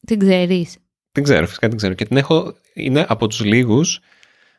Την 0.07 0.19
ξέρεις; 0.19 0.77
Την 1.11 1.23
ξέρω, 1.23 1.47
φυσικά 1.47 1.67
την 1.67 1.77
ξέρω. 1.77 1.93
Και 1.93 2.05
την 2.05 2.17
έχω, 2.17 2.55
είναι 2.73 3.05
από 3.09 3.27
τους 3.27 3.43
λίγους, 3.43 3.99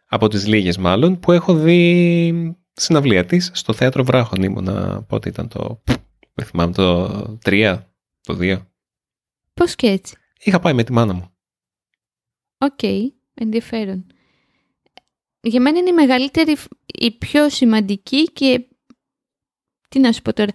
από 0.07 0.29
τις 0.29 0.47
λίγες 0.47 0.77
μάλλον, 0.77 1.19
που 1.19 1.33
έχω 1.33 1.55
δει 1.55 2.57
συναυλία 2.73 3.25
της 3.25 3.51
στο 3.55 3.73
θέατρο 3.73 4.05
Βράχων. 4.05 4.43
Ήμουνα, 4.43 5.03
πότε 5.03 5.29
ήταν 5.29 5.49
το, 5.49 5.83
δεν 6.35 6.47
θυμάμαι, 6.47 6.73
το 6.73 7.05
3, 7.45 7.83
το 8.21 8.39
2. 8.41 8.67
Πώς 9.55 9.75
και 9.75 9.87
έτσι; 9.87 10.17
Είχα 10.39 10.59
πάει 10.59 10.73
με 10.73 10.85
τη 10.85 10.93
μάνα 10.93 11.13
μου. 11.13 11.31
Οκ, 12.59 12.83
ενδιαφέρον. 13.35 14.07
Για 15.41 15.61
μένα 15.61 15.79
είναι 15.79 15.91
η 15.91 15.93
μεγαλύτερη, 15.93 16.57
η 16.87 17.11
πιο 17.11 17.51
σημαντική 17.51 18.25
και 18.25 18.69
τι 19.89 19.99
να 19.99 20.13
σου 20.13 20.23
πω 20.23 20.33
τώρα, 20.33 20.53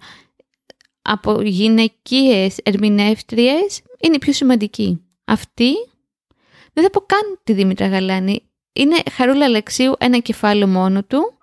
από 1.02 1.42
γυναικείες 1.42 2.58
ερμηνεύτριες 2.62 3.82
είναι 4.00 4.14
η 4.14 4.18
πιο 4.18 4.32
σημαντική. 4.32 5.02
Αυτή, 5.24 5.72
δεν 6.72 6.84
θα 6.84 6.90
πω 6.90 7.00
καν 7.00 7.40
τη 7.44 7.52
Δήμητρα 7.52 7.86
Γαλάνη, 7.86 8.42
είναι 8.72 8.96
Χαρούλα 9.12 9.44
Αλεξίου 9.44 9.94
ένα 9.98 10.18
κεφάλαιο 10.18 10.66
μόνο 10.66 11.04
του 11.04 11.38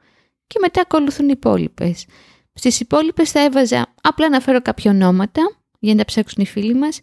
και 0.47 0.57
μετά 0.61 0.81
ακολουθούν 0.81 1.27
οι 1.27 1.33
υπόλοιπες. 1.35 2.05
Στις 2.53 2.79
υπόλοιπες 2.79 3.31
θα 3.31 3.43
έβαζα 3.43 3.93
απλά 4.01 4.29
να 4.29 4.39
φέρω 4.39 4.61
κάποια 4.61 4.91
ονόματα 4.91 5.57
για 5.79 5.93
να 5.93 5.99
τα 5.99 6.05
ψάξουν 6.05 6.43
οι 6.43 6.47
φίλοι 6.47 6.73
μας. 6.73 7.01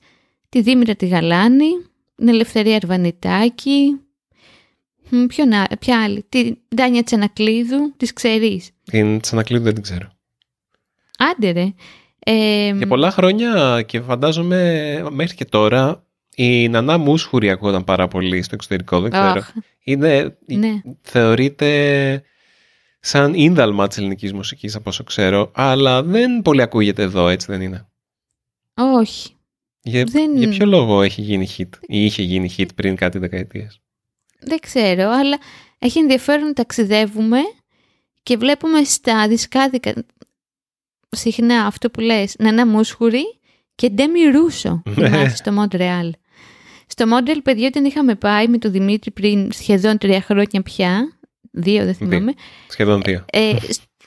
Τη 0.48 0.60
Δήμητρα 0.60 0.94
τη 0.94 1.06
Γαλάνη, 1.06 1.68
την 2.14 2.28
Ελευθερία 2.28 2.76
Αρβανιτάκη, 2.76 4.00
Ποιον, 5.26 5.50
ποια 5.78 6.02
άλλη, 6.02 6.26
την 6.28 6.58
Ντάνια 6.74 7.02
Τσανακλείδου, 7.02 7.94
τις 7.96 8.12
ξέρεις. 8.12 8.70
Την 8.84 9.20
Τσανακλείδου 9.20 9.64
δεν 9.64 9.74
την 9.74 9.82
ξέρω. 9.82 10.15
Άντε 11.18 11.50
ρε. 11.50 11.72
Ε, 12.18 12.72
Για 12.76 12.86
πολλά 12.86 13.10
χρόνια 13.10 13.82
και 13.86 14.00
φαντάζομαι 14.00 15.02
μέχρι 15.10 15.36
και 15.36 15.44
τώρα 15.44 16.06
η 16.34 16.68
Νανά 16.68 16.98
Μούσχουρη 16.98 17.50
ακούγονταν 17.50 17.84
πάρα 17.84 18.08
πολύ 18.08 18.42
στο 18.42 18.54
εξωτερικό, 18.54 19.00
δεν 19.00 19.10
ξέρω. 19.10 19.42
Είναι, 19.84 20.36
ναι. 20.46 20.80
θεωρείται 21.02 22.22
σαν 23.00 23.34
ίνδαλμα 23.34 23.86
της 23.88 23.98
ελληνικής 23.98 24.32
μουσικής 24.32 24.74
από 24.74 24.90
όσο 24.90 25.04
ξέρω, 25.04 25.50
αλλά 25.54 26.02
δεν 26.02 26.42
πολύ 26.42 26.62
ακούγεται 26.62 27.02
εδώ, 27.02 27.28
έτσι 27.28 27.46
δεν 27.50 27.60
είναι. 27.60 27.86
Όχι. 28.74 29.30
Για, 29.82 30.04
δεν... 30.04 30.36
για 30.36 30.48
ποιο 30.48 30.66
λόγο 30.66 31.02
έχει 31.02 31.22
γίνει 31.22 31.48
hit 31.58 31.68
ή 31.80 32.04
είχε 32.04 32.22
γίνει 32.22 32.54
hit 32.58 32.68
πριν 32.74 32.96
κάτι 32.96 33.18
δεκαετίες; 33.18 33.80
Δεν 34.40 34.58
ξέρω, 34.60 35.10
αλλά 35.10 35.38
έχει 35.78 35.98
ενδιαφέρον 35.98 36.46
να 36.46 36.52
ταξιδεύουμε 36.52 37.38
και 38.22 38.36
βλέπουμε 38.36 38.84
στα 38.84 39.28
δισκάδικα 39.28 39.94
συχνά 41.08 41.66
αυτό 41.66 41.90
που 41.90 42.00
λες, 42.00 42.34
Νανά 42.38 42.66
Μούσχουρη 42.66 43.22
και 43.74 43.88
Ντέμι 43.90 44.20
Ρούσο 44.24 44.82
Ναι. 44.96 45.28
στο 45.28 45.52
Μόντρεάλ. 45.52 46.12
Στο 46.86 47.06
Μόντρεάλ, 47.06 47.42
παιδιά, 47.42 47.66
όταν 47.66 47.84
είχαμε 47.84 48.14
πάει 48.14 48.48
με 48.48 48.58
τον 48.58 48.70
Δημήτρη 48.70 49.10
πριν 49.10 49.52
σχεδόν 49.52 49.98
τρία 49.98 50.20
χρόνια 50.20 50.62
πια, 50.62 51.18
δύο 51.50 51.84
δεν 51.84 51.94
θυμάμαι, 51.94 52.32
Σχεδόν 52.68 53.02
δύο. 53.02 53.24
ε, 53.32 53.52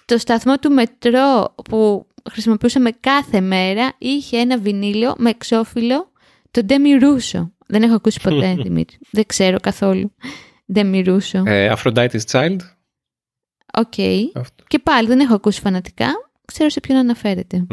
στο 0.03 0.17
σταθμό 0.17 0.57
του 0.57 0.71
μετρό 0.71 1.55
που 1.69 2.07
χρησιμοποιούσαμε 2.31 2.91
κάθε 2.99 3.41
μέρα 3.41 3.93
είχε 3.97 4.38
ένα 4.38 4.57
βινίλιο 4.59 5.13
με 5.17 5.29
εξώφυλλο 5.29 6.12
το 6.51 6.62
Ντέμη 6.69 7.03
Ρούσσο. 7.03 7.49
Δεν 7.67 7.81
έχω 7.83 7.93
ακούσει 7.95 8.19
ποτέ, 8.21 8.55
Δημήτρη. 8.63 8.97
Δεν 9.12 9.25
ξέρω 9.25 9.59
καθόλου. 9.59 10.13
Ντέμη 10.73 11.05
Ρούσσο. 11.08 11.41
Ε, 11.45 11.73
Aphrodite's 11.77 12.19
Child. 12.31 12.57
OK. 13.73 13.93
Και 14.67 14.79
πάλι 14.83 15.07
δεν 15.07 15.19
έχω 15.19 15.33
ακούσει 15.33 15.59
φανατικά. 15.59 16.07
Ξέρω 16.51 16.69
σε 16.69 16.79
ποιον 16.79 16.97
αναφέρεται. 16.97 17.65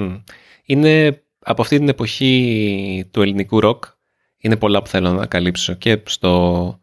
Είναι 0.64 1.22
από 1.38 1.62
αυτή 1.62 1.78
την 1.78 1.88
εποχή 1.88 3.08
του 3.10 3.22
ελληνικού 3.22 3.60
ροκ. 3.60 3.84
Είναι 4.36 4.56
πολλά 4.56 4.82
που 4.82 4.88
θέλω 4.88 5.12
να 5.12 5.26
καλύψω 5.26 5.74
και 5.74 6.00
στο 6.06 6.80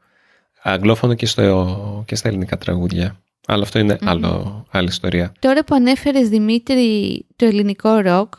αγγλόφωνο 0.62 1.14
και, 1.14 1.26
στο, 1.26 2.04
και 2.08 2.16
στα 2.16 2.28
ελληνικά 2.28 2.58
τραγούδια. 2.58 3.22
Αλλά 3.48 3.64
αυτό 3.64 3.98
άλλο, 4.02 4.66
άλλη 4.72 4.88
ιστορία. 4.88 5.34
Τώρα 5.40 5.64
που 5.64 5.76
ανέφερες 5.76 6.30
Δημήτρη 6.30 7.26
το 7.36 7.46
ελληνικό 7.46 7.98
ροκ, 7.98 8.34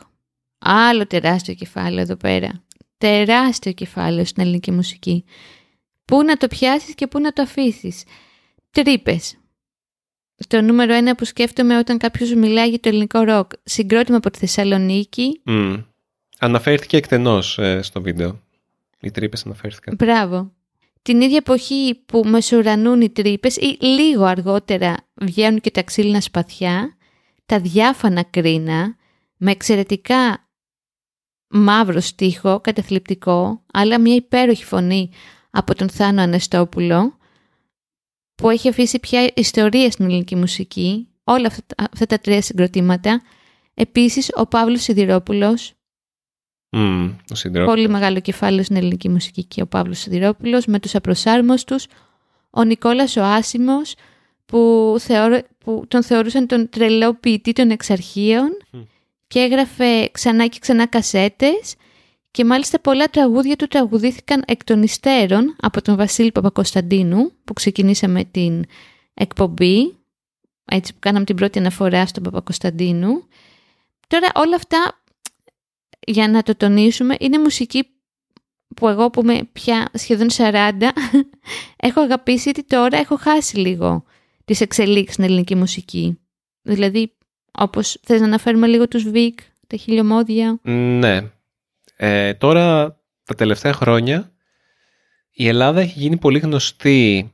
άλλο 0.57 1.07
τεράστιο 1.07 1.53
κεφάλαιο 1.53 2.01
εδώ 2.01 2.15
πέρα. 2.15 2.63
Τεράστιο 2.97 3.71
κεφάλαιο 3.71 4.25
στην 4.25 4.43
ελληνική 4.43 4.71
μουσική. 4.71 5.25
Πού 6.05 6.23
να 6.23 6.37
το 6.37 6.47
πιάσεις 6.47 6.95
και 6.95 7.07
πού 7.07 7.19
να 7.19 7.31
το 7.31 7.41
αφήσεις. 7.41 8.03
Τρύπες. 8.71 9.37
Το 10.47 10.61
νούμερο 10.61 10.93
ένα 10.93 11.15
που 11.15 11.25
σκέφτομαι 11.25 11.77
όταν 11.77 11.97
κάποιος 11.97 12.33
μιλάει 12.33 12.69
για 12.69 12.79
το 12.79 12.89
ελληνικό 12.89 13.19
ροκ. 13.19 13.51
Συγκρότημα 13.63 14.17
από 14.17 14.31
τη 14.31 14.39
Θεσσαλονίκη. 14.39 15.41
Mm. 15.45 15.83
Αναφέρθηκε 16.39 16.97
εκτενώς 16.97 17.59
ε, 17.59 17.81
στο 17.81 18.01
βίντεο. 18.01 18.41
Οι 18.99 19.11
τρύπες 19.11 19.45
αναφέρθηκαν. 19.45 19.95
Μπράβο 19.97 20.55
την 21.05 21.21
ίδια 21.21 21.37
εποχή 21.37 22.03
που 22.05 22.23
μεσουρανούν 22.25 23.01
οι 23.01 23.09
τρύπες 23.09 23.55
ή 23.55 23.77
λίγο 23.79 24.23
αργότερα 24.23 24.95
βγαίνουν 25.13 25.61
και 25.61 25.71
τα 25.71 25.83
ξύλινα 25.83 26.21
σπαθιά, 26.21 26.97
τα 27.45 27.59
διάφανα 27.59 28.23
κρίνα 28.23 28.95
με 29.37 29.51
εξαιρετικά 29.51 30.49
μαύρο 31.47 31.99
στίχο, 31.99 32.59
καταθλιπτικό, 32.59 33.63
αλλά 33.73 33.99
μια 33.99 34.15
υπέροχη 34.15 34.65
φωνή 34.65 35.09
από 35.49 35.75
τον 35.75 35.89
Θάνο 35.89 36.21
Ανεστόπουλο, 36.21 37.17
που 38.35 38.49
έχει 38.49 38.69
αφήσει 38.69 38.99
πια 38.99 39.31
ιστορία 39.35 39.91
στην 39.91 40.05
ελληνική 40.05 40.35
μουσική, 40.35 41.07
όλα 41.23 41.47
αυτά, 41.47 42.05
τα 42.05 42.19
τρία 42.19 42.41
συγκροτήματα. 42.41 43.21
Επίσης, 43.73 44.31
ο 44.35 44.47
Παύλος 44.47 44.81
Σιδηρόπουλος, 44.81 45.75
Mm, 46.77 47.15
Πολύ 47.65 47.89
μεγάλο 47.89 48.19
κεφάλαιο 48.19 48.63
στην 48.63 48.75
ελληνική 48.75 49.09
μουσική 49.09 49.43
και 49.43 49.61
ο 49.61 49.67
Παύλος 49.67 49.99
Σιδηρόπουλος 49.99 50.65
με 50.65 50.79
τους 50.79 50.95
απροσάρμοστους. 50.95 51.85
Ο 52.49 52.63
Νικόλας 52.63 53.17
ο 53.17 53.23
Άσιμος 53.23 53.95
που, 54.45 54.97
που 55.57 55.85
τον 55.87 56.03
θεωρούσαν 56.03 56.47
τον 56.47 56.69
τρελό 56.69 57.13
ποιητή 57.13 57.53
των 57.53 57.69
εξαρχείων 57.69 58.49
και 59.27 59.39
έγραφε 59.39 60.09
ξανά 60.11 60.47
και 60.47 60.57
ξανά 60.61 60.87
κασέτες 60.87 61.75
και 62.35 62.45
μάλιστα 62.45 62.79
πολλά 62.79 63.07
τραγούδια 63.07 63.55
του 63.55 63.67
τραγουδήθηκαν 63.67 64.43
εκ 64.47 64.63
των 64.63 64.83
υστέρων 64.83 65.55
από 65.59 65.81
τον 65.81 65.95
Βασίλη 65.95 66.31
Παπακοσταντίνου 66.31 67.31
που 67.43 67.53
ξεκινήσαμε 67.53 68.23
την 68.23 68.65
εκπομπή 69.13 69.97
έτσι 70.65 70.93
που 70.93 70.99
κάναμε 70.99 71.25
την 71.25 71.35
πρώτη 71.35 71.59
αναφορά 71.59 72.05
στον 72.05 72.23
Παπακοσταντίνου. 72.23 73.27
Τώρα 74.07 74.27
όλα 74.35 74.55
αυτά 74.55 75.03
για 76.07 76.27
να 76.27 76.43
το 76.43 76.55
τονίσουμε, 76.55 77.15
είναι 77.19 77.39
μουσική 77.39 77.87
που 78.75 78.87
εγώ 78.87 79.09
που 79.09 79.21
είμαι 79.21 79.43
πια 79.53 79.89
σχεδόν 79.93 80.27
40 80.37 80.71
έχω 81.87 82.01
αγαπήσει 82.01 82.41
γιατί 82.43 82.63
τώρα 82.63 82.97
έχω 82.97 83.17
χάσει 83.17 83.57
λίγο 83.57 84.03
τις 84.45 84.61
εξελίξεις 84.61 85.13
στην 85.13 85.23
ελληνική 85.23 85.55
μουσική. 85.55 86.19
Δηλαδή, 86.61 87.15
όπως 87.51 87.99
θες 88.03 88.19
να 88.19 88.25
αναφέρουμε 88.25 88.67
λίγο 88.67 88.87
τους 88.87 89.09
Βικ, 89.09 89.39
τα 89.67 89.77
χιλιομόδια. 89.77 90.59
Ναι. 90.63 91.34
Ε, 91.95 92.33
τώρα, 92.33 92.97
τα 93.23 93.35
τελευταία 93.35 93.73
χρόνια, 93.73 94.31
η 95.31 95.47
Ελλάδα 95.47 95.81
έχει 95.81 95.99
γίνει 95.99 96.17
πολύ 96.17 96.39
γνωστή 96.39 97.31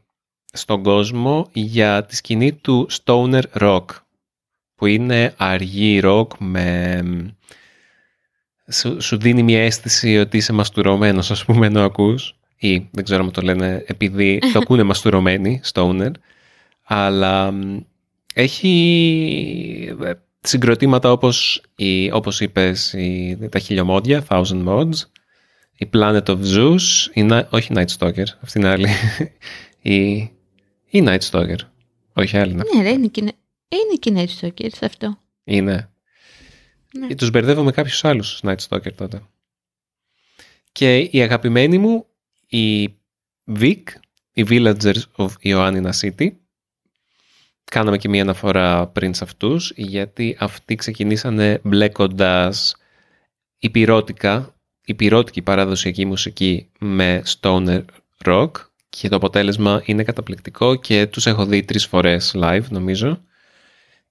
στον 0.53 0.83
κόσμο 0.83 1.49
για 1.53 2.05
τη 2.05 2.15
σκηνή 2.15 2.53
του 2.53 2.87
stoner 3.05 3.43
rock, 3.59 3.85
που 4.75 4.85
είναι 4.85 5.33
αργή 5.37 5.99
rock 6.03 6.27
με 6.37 7.03
σου, 8.99 9.17
δίνει 9.17 9.43
μια 9.43 9.63
αίσθηση 9.63 10.17
ότι 10.17 10.37
είσαι 10.37 10.53
μαστουρωμένος, 10.53 11.31
ας 11.31 11.45
πούμε, 11.45 11.65
ενώ 11.65 11.83
ακούς. 11.83 12.35
Ή 12.57 12.87
δεν 12.91 13.03
ξέρω 13.03 13.23
αν 13.23 13.31
το 13.31 13.41
λένε 13.41 13.83
επειδή 13.87 14.39
το 14.53 14.59
ακούνε 14.61 14.83
μαστουρωμένοι, 14.83 15.61
stoner. 15.73 16.11
Αλλά 16.83 17.53
έχει 18.33 19.95
ε, 20.03 20.11
συγκροτήματα 20.41 21.11
όπως, 21.11 21.63
η, 21.75 22.11
όπως 22.11 22.39
είπες 22.39 22.93
η, 22.93 23.37
τα 23.51 23.59
χιλιομόδια, 23.59 24.25
Thousand 24.29 24.65
Mods, 24.67 24.93
η 25.77 25.89
Planet 25.93 26.23
of 26.23 26.37
Zeus, 26.55 26.79
η, 27.13 27.27
όχι 27.49 27.71
Night 27.75 27.97
Stalker, 27.97 28.25
αυτή 28.41 28.59
είναι 28.59 28.69
άλλη, 28.69 28.87
η, 29.81 30.11
η 30.89 31.03
Night 31.03 31.21
Stalker, 31.31 31.57
όχι 32.13 32.37
άλλη. 32.37 32.53
Ναι, 32.53 32.89
είναι 32.89 33.07
και, 33.07 33.21
είναι 33.21 33.95
και 33.99 34.11
Night 34.15 34.45
Stalker 34.45 34.69
σε 34.71 34.85
αυτό. 34.85 35.17
Είναι. 35.43 35.89
Ναι. 36.93 37.15
Τους 37.15 37.29
μπερδεύω 37.29 37.63
με 37.63 37.71
κάποιους 37.71 38.03
άλλους 38.03 38.39
Night 38.43 38.55
Stalker 38.69 38.93
τότε. 38.95 39.21
Και 40.71 40.97
η 40.97 41.21
αγαπημένη 41.21 41.77
μου, 41.77 42.05
η 42.47 42.85
Vic, 43.59 43.83
οι 44.33 44.45
Villagers 44.49 45.01
of 45.15 45.29
Ioannina 45.43 45.91
City. 46.01 46.31
Κάναμε 47.63 47.97
και 47.97 48.09
μία 48.09 48.21
αναφορά 48.21 48.87
πριν 48.87 49.13
σε 49.13 49.23
αυτούς, 49.23 49.73
γιατί 49.75 50.35
αυτοί 50.39 50.75
ξεκινήσανε 50.75 51.59
μπλέκοντας 51.63 52.75
υπηρώτικα, 53.57 54.55
υπηρώτικη 54.85 55.41
παραδοσιακή 55.41 56.05
μουσική 56.05 56.71
με 56.79 57.23
stoner 57.25 57.81
rock 58.25 58.51
και 58.89 59.09
το 59.09 59.15
αποτέλεσμα 59.15 59.81
είναι 59.85 60.03
καταπληκτικό 60.03 60.75
και 60.75 61.07
τους 61.07 61.25
έχω 61.25 61.45
δει 61.45 61.63
τρεις 61.63 61.85
φορές 61.85 62.35
live 62.35 62.65
νομίζω 62.69 63.21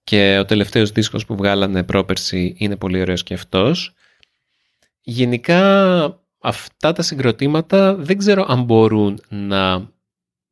και 0.04 0.38
ο 0.38 0.44
τελευταίος 0.44 0.90
δίσκος 0.90 1.26
που 1.26 1.36
βγάλανε 1.36 1.82
πρόπερση 1.82 2.54
είναι 2.58 2.76
πολύ 2.76 3.00
ωραίος 3.00 3.22
και 3.22 3.34
αυτός. 3.34 3.94
Γενικά 5.00 6.02
αυτά 6.38 6.92
τα 6.92 7.02
συγκροτήματα 7.02 7.94
δεν 7.94 8.18
ξέρω 8.18 8.44
αν 8.48 8.62
μπορούν 8.62 9.20
να 9.28 9.90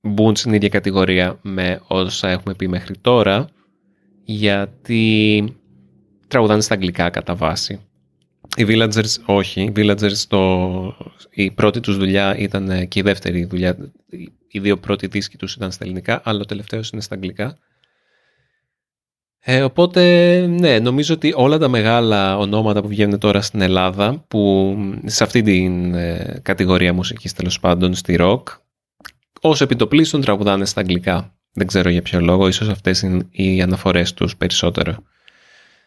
μπουν 0.09 0.37
στην 0.37 0.53
ίδια 0.53 0.69
κατηγορία 0.69 1.39
με 1.43 1.81
όσα 1.87 2.29
έχουμε 2.29 2.55
πει 2.55 2.69
μέχρι 2.69 2.97
τώρα 3.01 3.49
γιατί 4.25 5.45
τραγουδάνε 6.29 6.61
στα 6.61 6.75
αγγλικά 6.75 7.11
κατά 7.11 7.35
βάση. 7.35 7.81
Οι 8.57 8.65
Villagers 8.69 9.17
όχι. 9.27 9.63
Οι 9.63 9.73
Villagers 9.77 10.25
το... 10.29 10.97
η 11.31 11.51
πρώτη 11.51 11.81
τους 11.81 11.97
δουλειά 11.97 12.37
ήταν 12.37 12.89
και 12.89 12.99
η 12.99 13.03
δεύτερη 13.03 13.45
δουλειά. 13.45 13.77
Οι 14.49 14.59
δύο 14.59 14.79
πρώτοι 14.79 15.07
δίσκοι 15.07 15.37
τους 15.37 15.55
ήταν 15.55 15.73
στα 15.73 15.85
ελληνικά, 15.85 16.21
αλλά 16.25 16.41
ο 16.41 16.45
τελευταίος 16.45 16.91
είναι 16.91 17.03
στα 17.03 17.15
αγγλικά. 17.15 17.59
Ε, 19.41 19.63
οπότε, 19.63 20.47
ναι, 20.47 20.79
νομίζω 20.79 21.15
ότι 21.15 21.33
όλα 21.37 21.59
τα 21.59 21.69
μεγάλα 21.69 22.39
ονόματα 22.39 22.83
που 22.83 22.89
βγαίνουν 22.89 23.19
τώρα 23.19 23.41
στην 23.41 23.61
Ελλάδα, 23.61 24.25
που 24.29 24.75
σε 25.05 25.25
αυτή 25.25 25.43
την 25.43 25.95
ε, 25.95 26.41
κατηγορία 26.43 26.93
μουσικής 26.93 27.33
τέλος 27.33 27.61
πάντων, 27.61 27.95
στη 27.95 28.17
ροκ, 28.17 28.49
ως 29.41 29.61
επιτοπλίστων 29.61 30.21
τραγουδάνε 30.21 30.65
στα 30.65 30.81
αγγλικά. 30.81 31.39
Δεν 31.53 31.67
ξέρω 31.67 31.89
για 31.89 32.03
ποιο 32.03 32.21
λόγο, 32.21 32.49
ίσως 32.49 32.69
αυτές 32.69 33.03
είναι 33.03 33.27
οι 33.31 33.63
αναφορές 33.63 34.15
τους 34.15 34.37
περισσότερο. 34.37 34.97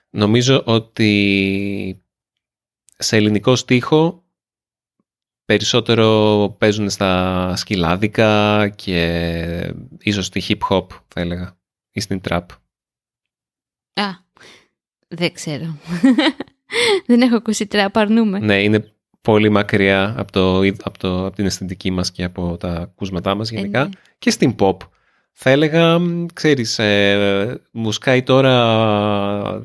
Νομίζω 0.09 0.63
ότι 0.65 2.03
σε 2.97 3.15
ελληνικό 3.15 3.55
στίχο 3.55 4.23
περισσότερο 5.45 6.55
παίζουν 6.59 6.89
στα 6.89 7.53
σκυλάδικα 7.55 8.69
και 8.69 9.73
ίσως 9.99 10.25
στη 10.25 10.43
hip 10.47 10.67
hop 10.69 10.87
θα 11.07 11.21
έλεγα 11.21 11.57
ή 11.91 11.99
στην 11.99 12.21
trap. 12.29 12.45
Α, 13.93 14.09
δεν 15.07 15.33
ξέρω. 15.33 15.77
δεν 17.07 17.21
έχω 17.21 17.35
ακούσει 17.35 17.67
τραπ, 17.67 17.97
αρνούμε. 17.97 18.39
Ναι, 18.39 18.63
είναι 18.63 18.93
πολύ 19.21 19.49
μακριά 19.49 20.15
από, 20.17 20.31
το, 20.31 20.57
από, 20.59 20.97
το, 20.97 21.25
από 21.25 21.35
την 21.35 21.45
αισθητική 21.45 21.91
μας 21.91 22.11
και 22.11 22.23
από 22.23 22.57
τα 22.57 22.69
ακούσματά 22.69 23.35
μας 23.35 23.49
γενικά. 23.51 23.79
Ε, 23.79 23.83
ναι. 23.83 23.89
Και 24.19 24.29
στην 24.29 24.55
pop. 24.59 24.77
Θα 25.31 25.49
έλεγα, 25.49 25.99
ξέρεις, 26.33 26.79
ε, 26.79 27.61
μου 27.71 27.91
σκάει 27.91 28.23
τώρα 28.23 29.61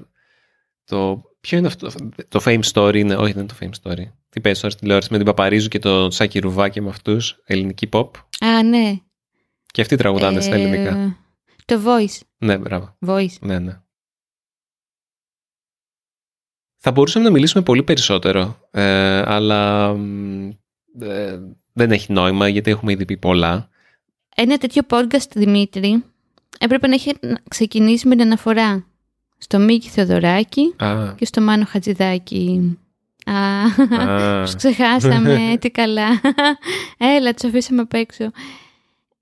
το... 0.85 1.23
Ποιο 1.41 1.59
είναι 1.59 1.67
αυτό, 1.67 1.91
το 2.29 2.41
Fame 2.45 2.61
Story 2.73 2.95
είναι, 2.97 3.15
όχι 3.15 3.33
δεν 3.33 3.43
είναι 3.43 3.53
το 3.53 3.57
Fame 3.61 3.91
Story. 3.91 4.05
Τι 4.29 4.41
παίζει 4.41 4.61
τώρα 4.61 4.73
στην 4.73 4.83
τηλεόραση 4.83 5.09
με 5.11 5.17
την 5.17 5.27
Παπαρίζου 5.27 5.69
και 5.69 5.79
το 5.79 6.11
Σάκη 6.11 6.39
Ρουβάκη 6.39 6.81
με 6.81 6.89
αυτούς, 6.89 7.43
ελληνική 7.45 7.89
pop. 7.93 8.09
Α, 8.41 8.63
ναι. 8.63 8.97
Και 9.67 9.81
αυτοί 9.81 9.97
τραγουδάνε 9.97 10.39
ε, 10.39 10.41
στα 10.41 10.55
ελληνικά. 10.55 11.17
Το 11.65 11.81
Voice. 11.85 12.21
Ναι, 12.39 12.59
μπράβο. 12.59 12.97
Voice. 13.07 13.39
Ναι, 13.41 13.59
ναι. 13.59 13.81
Θα 16.89 16.95
μπορούσαμε 16.95 17.25
να 17.25 17.31
μιλήσουμε 17.31 17.63
πολύ 17.63 17.83
περισσότερο, 17.83 18.59
ε, 18.71 19.19
αλλά 19.27 19.95
ε, 21.01 21.39
δεν 21.73 21.91
έχει 21.91 22.13
νόημα 22.13 22.49
γιατί 22.49 22.71
έχουμε 22.71 22.93
ήδη 22.93 23.05
πει 23.05 23.17
πολλά. 23.17 23.69
Ένα 24.37 24.59
τέτοιο 24.59 24.83
podcast, 24.91 25.31
Δημήτρη, 25.35 26.05
έπρεπε 26.59 26.87
να 26.87 26.95
έχει 26.95 27.13
ξεκινήσει 27.49 28.09
με 28.09 28.17
την 28.17 28.25
αναφορά 28.25 28.87
στο 29.39 29.59
Μίκη 29.59 29.89
Θεοδωράκη 29.89 30.75
Α, 30.77 31.15
και 31.17 31.25
στο 31.25 31.41
Μάνο 31.41 31.65
Χατζηδάκη. 31.65 32.79
Α, 33.27 33.35
α. 33.35 34.43
τους 34.45 34.55
ξεχάσαμε, 34.55 35.39
τι 35.61 35.71
καλά. 35.71 36.21
Έλα, 36.99 37.35
τους 37.35 37.45
αφήσαμε 37.45 37.81
απ' 37.81 37.95
έξω. 37.95 38.31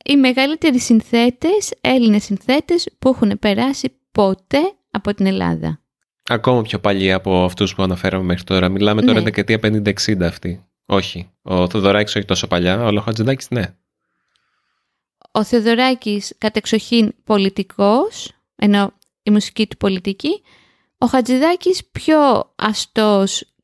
Οι 0.05 0.17
μεγαλύτεροι 0.17 0.81
συνθέτες, 0.81 1.73
Έλληνες 1.81 2.25
συνθέτες 2.25 2.89
που 2.99 3.09
έχουν 3.09 3.39
περάσει 3.39 3.93
ποτέ 4.13 4.75
από 4.91 5.15
την 5.15 5.27
Ελλάδα. 5.27 5.79
Ακόμα 6.29 6.63
πιο 6.63 6.79
παλιοί 6.79 7.13
από 7.13 7.45
αυτούς 7.45 7.75
που 7.75 7.83
αναφέραμε 7.83 8.25
μέχρι 8.25 8.45
τώρα. 8.45 8.69
Μιλάμε 8.69 9.01
τώρα 9.03 9.19
Ναι. 9.19 9.25
δεκαετία 9.25 9.59
50-60 9.59 10.21
αυτή. 10.27 10.65
Όχι. 10.87 11.31
Ο 11.43 11.69
Θοδωράκης 11.69 12.17
όχι 12.17 12.25
τόσο 12.25 12.47
παλιά, 12.47 12.87
αλλά 12.87 13.01
ο 13.01 13.03
Χατζηδάκης 13.03 13.51
ναι. 13.51 13.75
Ο 15.31 15.45
Θεοδωράκης 15.45 16.35
κατεξοχήν 16.39 17.15
πολιτικός, 17.25 18.33
ενώ 18.57 18.93
η 19.23 19.31
μουσική 19.31 19.67
του 19.67 19.77
πολιτική. 19.77 20.43
Ο 20.99 21.07
Χατζηδάκης 21.07 21.85
πιο 21.85 22.53
αστός 22.57 23.55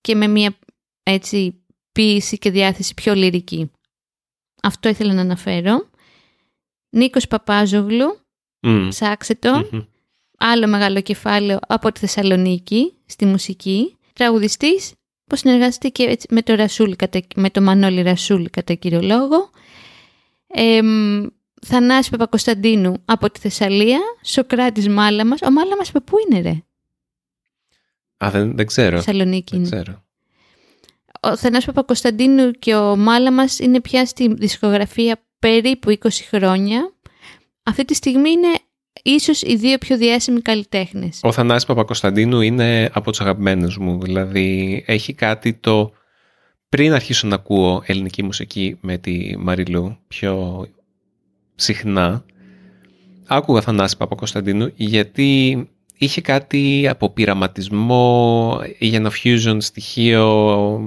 και 0.00 0.14
με 0.14 0.26
μια 0.26 0.54
έτσι 1.02 1.62
ποίηση 1.92 2.38
και 2.38 2.50
διάθεση 2.50 2.94
πιο 2.94 3.14
λυρική. 3.14 3.70
Αυτό 4.62 4.88
ήθελα 4.88 5.12
να 5.12 5.20
αναφέρω. 5.20 5.88
Νίκος 6.90 7.26
Παπάζογλου, 7.26 8.18
Μμ. 8.60 8.88
ψάξτε 8.88 9.34
το. 9.34 9.68
Μμμ. 9.70 9.80
Άλλο 10.36 10.66
μεγάλο 10.66 11.00
κεφάλαιο 11.00 11.58
από 11.68 11.92
τη 11.92 12.00
Θεσσαλονίκη 12.00 12.92
στη 13.06 13.24
μουσική, 13.24 13.96
τραγουδιστής 14.12 14.92
που 15.26 15.36
συνεργάστηκε 15.36 16.02
έτσι 16.02 16.26
με 16.30 16.42
το, 16.42 16.54
Ρασούλ, 16.54 16.92
κατά- 16.96 17.26
με 17.36 17.50
το 17.50 17.60
Μανώλη 17.60 18.02
Ρασούλ 18.02 18.44
κατά 18.50 18.74
κύριο 18.74 19.00
λόγο. 19.02 19.50
Εμ, 20.46 21.26
Θανάση 21.66 22.10
Παπακοσταντίνου 22.10 23.02
από 23.04 23.30
τη 23.30 23.40
Θεσσαλία, 23.40 23.98
Σοκράτης 24.24 24.88
Μάλαμας. 24.88 25.40
Ο 25.42 25.50
Μάλαμας 25.50 25.88
από 25.88 26.00
πού 26.00 26.16
είναι 26.30 26.40
ρε, 26.40 26.62
Α, 28.24 28.30
δεν, 28.30 28.56
δεν 28.56 28.66
ξέρω. 28.66 28.96
Θεσσαλονίκη 28.96 29.56
Δεν 29.56 29.60
είναι. 29.64 29.70
ξέρω. 29.70 30.04
Ο 31.20 31.36
Θανάσης 31.36 31.66
Παπακοσταντίνου 31.66 32.50
και 32.50 32.74
ο 32.74 32.96
Μάλαμας 32.96 33.58
είναι 33.58 33.80
πια 33.80 34.06
στη 34.06 34.34
δισκογραφία 34.34 35.22
περίπου 35.38 35.90
20 35.90 36.08
χρόνια. 36.28 36.92
Αυτή 37.62 37.84
τη 37.84 37.94
στιγμή 37.94 38.30
είναι 38.30 38.58
ίσως 39.10 39.42
οι 39.42 39.56
δύο 39.56 39.78
πιο 39.78 39.96
διάσημοι 39.96 40.40
καλλιτέχνες. 40.40 41.20
Ο 41.22 41.32
Θανάσης 41.32 41.66
Παπακοσταντίνου 41.66 42.40
είναι 42.40 42.90
από 42.92 43.10
τους 43.10 43.20
αγαπημένους 43.20 43.78
μου. 43.78 44.00
Δηλαδή 44.00 44.82
έχει 44.86 45.12
κάτι 45.12 45.54
το... 45.54 45.92
Πριν 46.68 46.92
αρχίσω 46.92 47.26
να 47.26 47.34
ακούω 47.34 47.82
ελληνική 47.86 48.22
μουσική 48.22 48.78
με 48.80 48.98
τη 48.98 49.36
Μαριλού 49.38 49.96
πιο 50.08 50.66
συχνά, 51.54 52.24
άκουγα 53.26 53.60
Θανάση 53.60 53.96
Παπακοσταντίνου 53.96 54.72
γιατί 54.74 55.60
είχε 55.98 56.20
κάτι 56.20 56.88
από 56.88 57.10
πειραματισμό 57.10 58.60
ή 58.78 58.94
ένα 58.94 59.10
fusion 59.22 59.56
στοιχείο, 59.58 60.80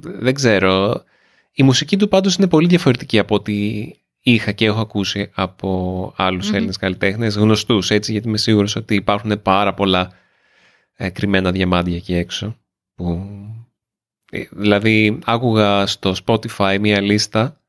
δεν 0.00 0.34
ξέρω. 0.34 1.02
Η 1.52 1.62
μουσική 1.62 1.96
του 1.96 2.08
πάντως 2.08 2.36
είναι 2.36 2.46
πολύ 2.46 2.66
διαφορετική 2.66 3.18
από 3.18 3.34
ό,τι 3.34 3.82
είχα 4.22 4.52
και 4.52 4.64
έχω 4.64 4.80
ακούσει 4.80 5.30
από 5.34 6.12
άλλους 6.16 6.48
Μμμ. 6.48 6.54
Έλληνες 6.54 6.76
καλλιτέχνες, 6.76 7.36
γνωστούς 7.36 7.90
έτσι, 7.90 8.12
γιατί 8.12 8.28
είμαι 8.28 8.38
σίγουρος 8.38 8.76
ότι 8.76 8.94
υπάρχουν 8.94 9.42
πάρα 9.42 9.74
πολλά 9.74 10.12
ε, 10.94 11.08
κρυμμένα 11.08 11.50
διαμάντια 11.50 11.96
εκεί 11.96 12.14
έξω. 12.14 12.56
Που... 12.94 13.26
ε, 14.30 14.42
Δηλαδή, 14.50 15.18
άκουγα 15.24 15.86
στο 15.86 16.14
Spotify 16.24 16.76
μία 16.80 17.00
λίστα 17.00 17.60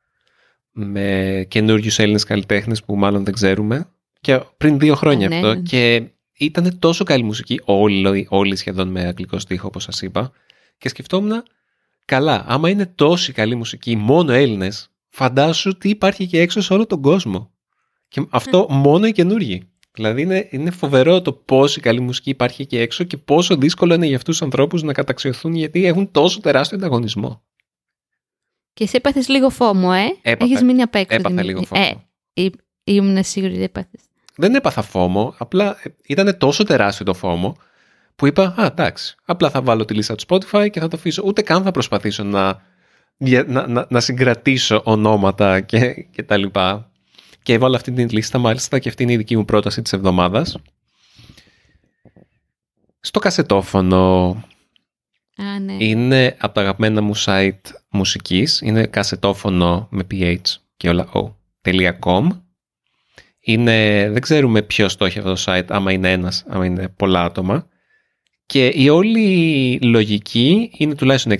με 0.71 1.45
καινούριους 1.49 1.99
Έλληνες 1.99 2.23
καλλιτέχνες 2.23 2.83
που 2.83 2.95
μάλλον 2.95 3.23
δεν 3.23 3.33
ξέρουμε 3.33 3.87
και 4.21 4.41
πριν 4.57 4.79
δύο 4.79 4.95
χρόνια 4.95 5.25
Α, 5.27 5.29
ναι, 5.29 5.35
αυτό 5.35 5.53
ναι. 5.53 5.61
και 5.61 6.03
ήταν 6.37 6.79
τόσο 6.79 7.03
καλή 7.03 7.23
μουσική, 7.23 7.61
όλοι, 7.63 8.27
όλοι 8.29 8.55
σχεδόν 8.55 8.87
με 8.87 9.05
αγγλικό 9.05 9.39
στίχο 9.39 9.67
όπως 9.67 9.83
σας 9.83 10.01
είπα 10.01 10.31
και 10.77 10.89
σκεφτόμουν 10.89 11.43
καλά, 12.05 12.45
άμα 12.47 12.69
είναι 12.69 12.85
τόση 12.85 13.31
καλή 13.31 13.55
μουσική 13.55 13.95
μόνο 13.95 14.31
Έλληνες 14.31 14.92
φαντάσου 15.15 15.77
τι 15.77 15.89
υπάρχει 15.89 16.27
και 16.27 16.39
έξω 16.41 16.61
σε 16.61 16.73
όλο 16.73 16.85
τον 16.85 17.01
κόσμο 17.01 17.51
και 18.07 18.25
αυτό 18.29 18.67
μόνο 18.69 19.05
οι 19.07 19.11
καινούργοι 19.11 19.63
δηλαδή 19.91 20.21
είναι, 20.21 20.47
είναι 20.51 20.71
φοβερό 20.71 21.21
το 21.21 21.33
πόση 21.33 21.79
καλή 21.79 21.99
μουσική 21.99 22.29
υπάρχει 22.29 22.61
εκεί 22.61 22.77
έξω 22.77 23.03
και 23.03 23.17
πόσο 23.17 23.55
δύσκολο 23.55 23.93
είναι 23.93 24.05
για 24.05 24.15
αυτούς 24.15 24.37
τους 24.37 24.45
ανθρώπους 24.45 24.83
να 24.83 24.93
καταξιωθούν 24.93 25.53
γιατί 25.55 25.85
έχουν 25.85 26.11
τόσο 26.11 26.39
τεράστιο 26.39 26.77
ανταγωνισμό 26.77 27.43
Και 28.73 28.87
σε 28.87 28.97
έπαθες 28.97 29.27
λίγο 29.27 29.49
φόμο, 29.49 29.89
ε; 29.93 30.29
Έπαθα. 30.31 30.51
Έχεις 30.51 30.63
μείνει 30.63 30.81
απ' 30.81 30.95
έξω. 30.95 31.15
έπαθα 31.15 31.29
Δημήτρη. 31.35 31.47
λίγο 31.53 31.63
φόβο 31.65 31.81
Ε, 31.81 31.93
ή- 32.41 32.51
ήμουν 32.83 33.23
σίγουρη 33.23 33.53
ότι 33.53 33.63
έπαθες. 33.63 34.01
δεν 34.35 34.55
έπαθα 34.55 34.81
φόμο, 34.81 35.35
απλά 35.37 35.77
ήταν 36.07 36.37
τόσο 36.37 36.63
τεράστιο 36.63 37.05
το 37.05 37.13
φόμο 37.13 37.55
που 38.15 38.25
είπα, 38.27 38.53
α, 38.57 38.65
εντάξει, 38.65 39.15
απλά 39.25 39.49
θα 39.49 39.61
βάλω 39.61 39.85
τη 39.85 39.93
λίστα 39.93 40.15
του 40.15 40.23
Spotify 40.27 40.67
και 40.71 40.79
θα 40.79 40.87
το 40.87 40.97
αφήσω. 40.97 41.23
Ούτε 41.25 41.41
καν 41.41 41.63
θα 41.63 41.71
προσπαθήσω 41.71 42.23
να, 42.23 42.61
για- 43.17 43.43
να, 43.47 43.67
να, 43.67 43.87
να 43.89 43.99
συγκρατήσω 43.99 44.81
ονόματα 44.85 45.59
και, 45.61 45.93
και 46.11 46.23
τα 46.23 46.37
λοιπά. 46.37 46.91
Και 47.43 47.53
έβαλα 47.53 47.75
αυτή 47.75 47.91
την 47.91 48.09
λίστα, 48.11 48.37
μάλιστα, 48.37 48.79
και 48.79 48.89
αυτή 48.89 49.03
είναι 49.03 49.13
η 49.13 49.17
δική 49.17 49.37
μου 49.37 49.45
πρόταση 49.45 49.81
της 49.81 49.93
εβδομάδας. 49.93 50.57
Στο 52.99 53.19
κασετόφωνο 53.19 54.29
Α, 55.37 55.59
ναι. 55.59 55.73
είναι 55.79 56.35
από 56.39 56.53
τα 56.53 56.61
αγαπημένα 56.61 57.01
μου 57.01 57.13
site 57.17 57.61
μουσικής. 57.89 58.61
Είναι 58.61 58.85
κασετόφωνο 58.85 59.87
με 59.91 60.03
ph 60.11 60.37
και 60.77 60.89
όλα 60.89 61.09
o.com. 61.13 62.27
Είναι, 63.39 64.09
δεν 64.11 64.21
ξέρουμε 64.21 64.61
ποιος 64.61 64.95
το 64.95 65.05
έχει 65.05 65.19
αυτό 65.19 65.33
το 65.33 65.43
site, 65.45 65.65
άμα 65.69 65.91
είναι 65.91 66.11
ένας, 66.11 66.43
άμα 66.47 66.65
είναι 66.65 66.87
πολλά 66.87 67.23
άτομα. 67.23 67.67
Και 68.45 68.67
η 68.67 68.89
όλη 68.89 69.79
λογική 69.81 70.71
είναι 70.77 70.95
τουλάχιστον 70.95 71.37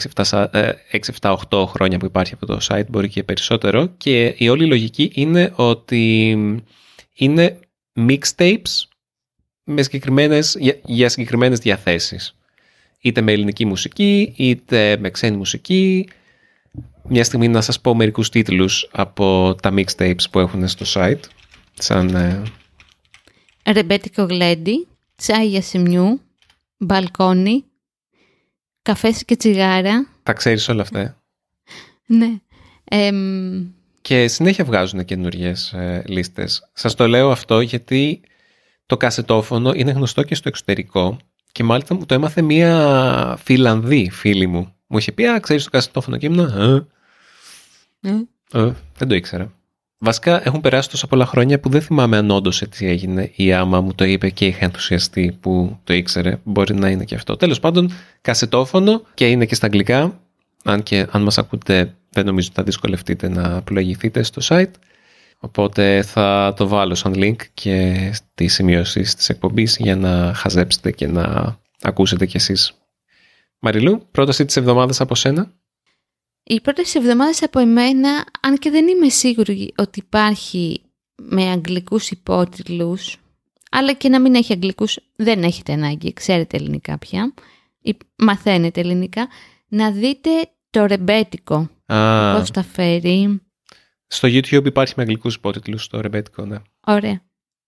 6-7-8 1.19 1.35
χρόνια 1.67 1.97
που 1.97 2.05
υπάρχει 2.05 2.33
αυτό 2.33 2.45
το 2.45 2.59
site, 2.69 2.87
μπορεί 2.89 3.09
και 3.09 3.23
περισσότερο. 3.23 3.87
Και 3.97 4.35
η 4.37 4.49
όλη 4.49 4.65
λογική 4.65 5.11
είναι 5.13 5.53
ότι 5.55 6.31
είναι 7.13 7.59
mixtapes 7.95 8.87
με 9.63 9.81
συγκεκριμένες, 9.81 10.55
για, 10.59 10.79
για 10.85 11.09
συγκεκριμένες 11.09 11.59
διαθέσεις. 11.59 12.35
Είτε 13.01 13.21
με 13.21 13.31
ελληνική 13.31 13.65
μουσική, 13.65 14.33
είτε 14.37 14.97
με 14.97 15.09
ξένη 15.09 15.37
μουσική. 15.37 16.07
Μια 17.03 17.23
στιγμή 17.23 17.47
να 17.47 17.61
σας 17.61 17.81
πω 17.81 17.95
μερικούς 17.95 18.29
τίτλους 18.29 18.89
από 18.91 19.55
τα 19.61 19.73
mixtapes 19.75 20.23
που 20.31 20.39
έχουν 20.39 20.67
στο 20.67 20.85
site. 20.93 21.19
Σαν, 21.73 22.15
ε, 22.15 22.41
Ρεμπέτικο 23.71 24.23
γλέντι, 24.23 24.87
τσάι 25.15 25.47
για 25.47 25.61
σημειού, 25.61 26.21
μπαλκόνι, 26.83 27.63
καφές 28.81 29.25
και 29.25 29.35
τσιγάρα. 29.35 30.07
τα 30.23 30.33
ξέρεις 30.33 30.69
όλα 30.69 30.81
αυτά. 30.81 30.99
ε; 30.99 31.15
Ναι. 32.05 32.39
Εμ, 32.83 33.67
Και 34.01 34.27
συνέχεια 34.27 34.65
βγάζουν 34.65 35.05
καινούριες 35.05 35.73
ε, 35.73 36.03
λίστες. 36.07 36.69
Σας 36.73 36.95
το 36.95 37.07
λέω 37.07 37.31
αυτό 37.31 37.61
γιατί 37.61 38.21
το 38.85 38.97
κασετόφωνο 38.97 39.71
είναι 39.73 39.91
γνωστό 39.91 40.23
και 40.23 40.35
στο 40.35 40.47
εξωτερικό 40.49 41.17
και 41.51 41.63
μάλιστα 41.63 41.95
μου 41.95 42.05
το 42.05 42.13
έμαθε 42.13 42.41
μία 42.41 43.35
Φιλανδή 43.43 44.09
φίλη 44.09 44.47
μου. 44.47 44.75
Μου 44.87 44.97
είχε 44.97 45.11
πει, 45.11 45.25
α, 45.27 45.39
ξέρεις 45.39 45.63
το 45.63 45.69
κασετόφωνο; 45.69 46.17
Και 46.17 46.25
ήμουν, 46.25 46.39
«Ε, 46.39 46.87
ε, 48.09 48.25
Ε, 48.59 48.71
δεν 48.97 49.07
το 49.07 49.15
ήξερα. 49.15 49.53
Βασικά 50.05 50.47
έχουν 50.47 50.61
περάσει 50.61 50.89
τόσα 50.89 51.07
πολλά 51.07 51.25
χρόνια 51.25 51.59
που 51.59 51.69
δεν 51.69 51.81
θυμάμαι 51.81 52.17
αν 52.17 52.31
όντως 52.31 52.61
έτσι 52.61 52.85
έγινε 52.85 53.31
ή 53.35 53.53
άμα 53.53 53.81
μου 53.81 53.93
το 53.95 54.03
είπε 54.03 54.29
και 54.29 54.45
είχα 54.45 54.65
ενθουσιαστεί 54.65 55.37
που 55.39 55.79
το 55.83 55.93
ήξερε. 55.93 56.39
Μπορεί 56.43 56.75
να 56.75 56.89
είναι 56.89 57.03
και 57.03 57.15
αυτό. 57.15 57.35
Τέλος 57.35 57.59
πάντων, 57.59 57.91
κασετόφωνο 58.21 59.01
και 59.13 59.27
είναι 59.27 59.45
και 59.45 59.55
στα 59.55 59.65
αγγλικά. 59.65 60.19
Αν 60.63 60.83
και 60.83 61.07
αν 61.11 61.21
μας 61.21 61.37
ακούτε 61.37 61.95
δεν 62.09 62.25
νομίζω 62.25 62.47
ότι 62.47 62.55
θα 62.55 62.63
δυσκολευτείτε 62.63 63.29
να 63.29 63.61
πλοηγηθείτε 63.61 64.23
στο 64.23 64.41
site. 64.47 64.71
Οπότε 65.39 66.01
θα 66.01 66.53
το 66.55 66.67
βάλω 66.67 66.95
σαν 66.95 67.13
link 67.15 67.35
και 67.53 68.09
στις 68.13 68.53
σημειώσεις 68.53 69.15
της 69.15 69.29
εκπομπής 69.29 69.77
για 69.79 69.95
να 69.95 70.33
χαζέψετε 70.33 70.91
και 70.91 71.07
να 71.07 71.57
ακούσετε 71.81 72.25
κι 72.25 72.37
εσείς. 72.37 72.73
Μαριλού, 73.59 74.07
πρόταση 74.11 74.45
της 74.45 74.57
εβδομάδας 74.57 75.01
από 75.01 75.15
σένα. 75.15 75.51
Η 76.43 76.61
πρώτη 76.61 76.83
εβδομάδα 76.93 77.31
από 77.41 77.59
εμένα, 77.59 78.25
αν 78.41 78.57
και 78.57 78.69
δεν 78.69 78.87
είμαι 78.87 79.09
σίγουρη 79.09 79.73
ότι 79.77 79.99
υπάρχει 79.99 80.81
με 81.15 81.49
αγγλικούς 81.49 82.11
υπότιτλους, 82.11 83.17
αλλά 83.71 83.93
και 83.93 84.09
να 84.09 84.21
μην 84.21 84.35
έχει 84.35 84.53
αγγλικούς, 84.53 84.97
δεν 85.15 85.43
έχετε 85.43 85.73
ανάγκη, 85.73 86.13
ξέρετε 86.13 86.57
ελληνικά 86.57 86.97
πια, 86.97 87.33
ή 87.81 87.97
μαθαίνετε 88.17 88.79
ελληνικά, 88.79 89.27
να 89.67 89.91
δείτε 89.91 90.29
το 90.69 90.85
ρεμπέτικο. 90.85 91.69
Α, 91.85 92.37
Πώς 92.37 92.51
τα 92.51 92.63
φέρει. 92.63 93.41
στο 94.07 94.27
YouTube 94.27 94.65
υπάρχει 94.65 94.93
με 94.97 95.01
αγγλικούς 95.03 95.35
υπότιτλους 95.35 95.83
στο 95.83 96.01
ρεμπέτικο, 96.01 96.45
ναι. 96.45 96.57
Ωραία. 96.87 97.21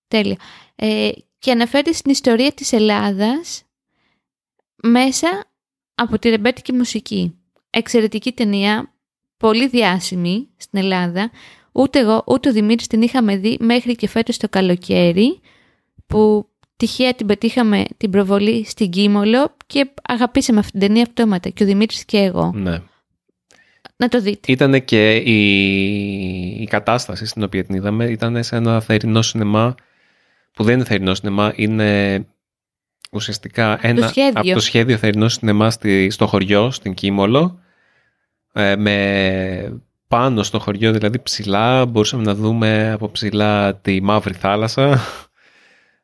Τέλεια. 0.07 0.37
Ε, 0.75 1.09
και 1.39 1.51
αναφέρεται 1.51 1.91
στην 1.91 2.11
ιστορία 2.11 2.51
της 2.51 2.73
Ελλάδας 2.73 3.63
μέσα 4.83 5.45
από 5.95 6.19
τη 6.19 6.29
ρεμπέτικη 6.29 6.73
μουσική. 6.73 7.39
Εξαιρετική 7.77 8.31
ταινία, 8.31 8.93
πολύ 9.37 9.67
διάσημη 9.67 10.47
στην 10.57 10.79
Ελλάδα. 10.79 11.31
Ούτε 11.71 11.99
εγώ, 11.99 12.23
ούτε 12.27 12.49
ο 12.49 12.51
Δημήτρης 12.51 12.87
την 12.87 13.01
είχαμε 13.01 13.37
δει 13.37 13.57
μέχρι 13.59 13.95
και 13.95 14.07
φέτος 14.07 14.37
το 14.37 14.49
καλοκαίρι, 14.49 15.39
που 16.07 16.49
τυχαία 16.77 17.13
την 17.13 17.25
πετύχαμε 17.25 17.83
την 17.97 18.09
προβολή 18.09 18.65
στην 18.65 18.89
Κίμολο 18.89 19.55
και 19.65 19.89
αγαπήσαμε 20.03 20.59
αυτή 20.59 20.71
την 20.71 20.79
ταινία 20.79 21.01
αυτόματα 21.01 21.49
και 21.49 21.63
ο 21.63 21.65
Δημήτρης 21.65 22.05
και 22.05 22.17
εγώ. 22.17 22.51
Ναι. 22.55 22.81
Να 23.95 24.07
το 24.07 24.21
δείτε. 24.21 24.51
Ήταν 24.51 24.85
και 24.85 25.15
η, 25.15 25.41
η 26.61 26.67
κατάσταση 26.69 27.25
στην 27.25 27.43
οποία 27.43 27.63
την 27.63 27.75
είδαμε. 27.75 28.05
Ήταν 28.05 28.43
σε 28.43 28.55
ένα 28.55 28.81
θερινό 28.81 29.21
σινεμά 29.21 29.75
που 30.53 30.63
δεν 30.63 30.75
είναι 30.75 30.85
θερινό 30.85 31.13
σινεμά, 31.13 31.53
είναι 31.55 32.19
ουσιαστικά 33.11 33.79
ένα 33.81 34.07
σχέδιο. 34.07 34.41
από 34.41 34.53
το 34.53 34.59
σχέδιο 34.59 34.97
θερινό 34.97 35.29
σινεμά 35.29 35.69
στη, 35.69 36.09
στο 36.09 36.27
χωριό, 36.27 36.71
στην 36.71 36.93
Κίμολο. 36.93 37.59
Ε, 38.57 38.75
με 38.75 39.81
πάνω 40.07 40.43
στο 40.43 40.59
χωριό, 40.59 40.91
δηλαδή 40.91 41.19
ψηλά, 41.19 41.85
μπορούσαμε 41.85 42.23
να 42.23 42.35
δούμε 42.35 42.91
από 42.91 43.11
ψηλά 43.11 43.75
τη 43.75 44.01
μαύρη 44.01 44.33
θάλασσα. 44.33 44.99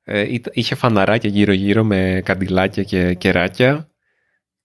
Ε, 0.03 0.27
είχε 0.51 0.75
φαναράκια 0.75 1.29
γύρω-γύρω 1.29 1.83
με 1.83 2.21
καντιλάκια 2.25 2.83
και 2.83 3.13
κεράκια 3.13 3.89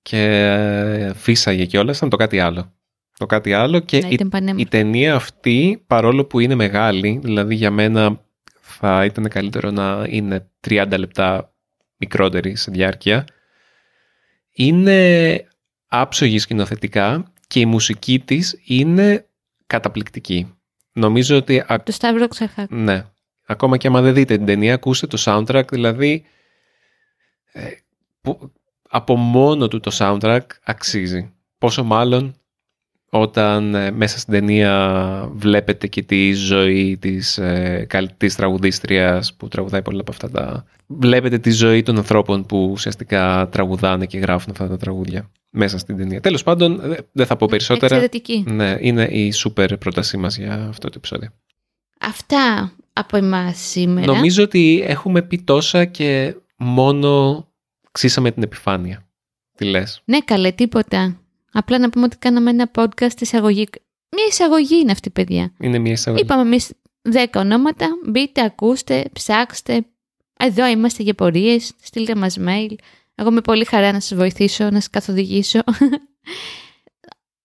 και 0.02 0.22
ε, 0.22 1.14
φύσαγε 1.14 1.64
κιόλας, 1.64 1.96
ήταν 1.96 2.08
το 2.08 2.16
κάτι 2.16 2.40
άλλο. 2.40 2.72
Το 3.18 3.26
κάτι 3.26 3.52
άλλο 3.52 3.78
και 3.78 3.98
Ναι, 3.98 4.06
η, 4.06 4.12
ήταν 4.12 4.28
πανέμορφο. 4.28 4.60
η 4.62 4.66
ταινία 4.68 5.14
αυτή, 5.14 5.84
παρόλο 5.86 6.24
που 6.24 6.40
είναι 6.40 6.54
μεγάλη, 6.54 7.20
δηλαδή 7.22 7.54
για 7.54 7.70
μένα 7.70 8.20
θα 8.60 9.04
ήταν 9.04 9.28
καλύτερο 9.28 9.70
να 9.70 10.06
είναι 10.08 10.50
30 10.68 10.94
λεπτά 10.98 11.54
μικρότερη 11.96 12.56
σε 12.56 12.70
διάρκεια, 12.70 13.24
είναι 14.52 15.46
άψογη 15.86 16.38
σκηνοθετικά 16.38 17.32
και 17.46 17.60
η 17.60 17.66
μουσική 17.66 18.20
της 18.20 18.60
είναι 18.64 19.26
καταπληκτική. 19.66 20.54
Νομίζω 20.92 21.36
ότι 21.36 21.58
α- 21.58 21.82
Το 21.84 21.92
Σταύρο 21.92 22.28
Ξαχάκ. 22.28 22.70
ναι. 22.70 23.04
Ακόμα 23.46 23.76
και 23.76 23.86
άμα 23.86 24.00
δεν 24.00 24.14
δείτε 24.14 24.36
την 24.36 24.46
ταινία, 24.46 24.74
ακούστε 24.74 25.06
το 25.06 25.22
soundtrack, 25.24 25.64
δηλαδή 25.70 26.24
ε, 27.52 27.70
που, 28.20 28.52
από 28.88 29.16
μόνο 29.16 29.68
του 29.68 29.80
το 29.80 29.90
soundtrack 29.98 30.40
αξίζει. 30.64 31.32
Πόσο 31.58 31.84
μάλλον 31.84 32.40
όταν 33.18 33.74
ε, 33.74 33.90
μέσα 33.90 34.18
στην 34.18 34.32
ταινία 34.32 35.28
βλέπετε 35.32 35.86
και 35.86 36.02
τη 36.02 36.32
ζωή 36.32 36.96
της, 37.00 37.38
ε, 37.38 37.86
καλ- 37.88 38.10
της 38.16 38.34
τραγουδίστριας 38.34 39.34
που 39.34 39.48
τραγουδάει 39.48 39.82
πολλά 39.82 40.00
από 40.00 40.10
αυτά 40.10 40.30
τα... 40.30 40.64
Βλέπετε 40.86 41.38
τη 41.38 41.50
ζωή 41.50 41.82
των 41.82 41.96
ανθρώπων 41.96 42.46
που 42.46 42.68
ουσιαστικά 42.72 43.48
τραγουδάνε 43.48 44.06
και 44.06 44.18
γράφουν 44.18 44.50
αυτά 44.50 44.68
τα 44.68 44.76
τραγούδια 44.76 45.30
μέσα 45.50 45.78
στην 45.78 45.96
ταινία. 45.96 46.20
Τέλος 46.20 46.42
πάντων, 46.42 46.92
ε, 46.92 46.96
δεν 47.12 47.26
θα 47.26 47.36
πω 47.36 47.46
περισσότερα. 47.50 47.94
Εξαιρετική. 47.94 48.44
Ναι, 48.46 48.76
είναι 48.80 49.04
η 49.04 49.30
σούπερ 49.32 49.76
πρότασή 49.76 50.16
μας 50.16 50.36
για 50.38 50.66
αυτό 50.68 50.88
το 50.88 50.94
επεισόδιο. 50.96 51.28
Αυτά 52.00 52.72
από 52.92 53.16
εμάς 53.16 53.58
σήμερα. 53.58 54.06
Νομίζω 54.06 54.42
ότι 54.42 54.82
έχουμε 54.86 55.22
πει 55.22 55.38
τόσα 55.38 55.84
και 55.84 56.34
μόνο 56.56 57.44
ξύσαμε 57.92 58.30
την 58.30 58.42
επιφάνεια. 58.42 59.06
Τι 59.56 59.64
λες; 59.64 60.02
Ναι, 60.04 60.20
καλέ, 60.20 60.52
τίποτα. 60.52 61.20
Απλά 61.58 61.78
να 61.78 61.90
πούμε 61.90 62.04
ότι 62.04 62.16
κάναμε 62.16 62.50
ένα 62.50 62.70
podcast 62.74 63.20
εισαγωγή. 63.20 63.68
Μια 64.16 64.24
εισαγωγή 64.28 64.78
είναι 64.78 64.92
αυτή, 64.92 65.10
παιδιά. 65.10 65.52
Είναι 65.60 65.78
μια 65.78 65.92
εισαγωγή. 65.92 66.22
Είπαμε 66.22 66.42
εμείς 66.42 66.72
10 67.12 67.24
ονόματα. 67.34 67.88
Μπείτε, 68.06 68.44
ακούστε, 68.44 69.04
ψάξτε. 69.12 69.86
Εδώ 70.38 70.66
είμαστε 70.66 71.02
για 71.02 71.14
πορείες. 71.14 71.72
Στείλτε 71.82 72.14
μας 72.14 72.36
mail. 72.40 72.74
Εγώ 73.14 73.30
με 73.30 73.40
πολύ 73.40 73.64
χαρά 73.64 73.92
να 73.92 74.00
σας 74.00 74.18
βοηθήσω, 74.18 74.64
να 74.64 74.70
σας 74.70 74.90
καθοδηγήσω. 74.90 75.60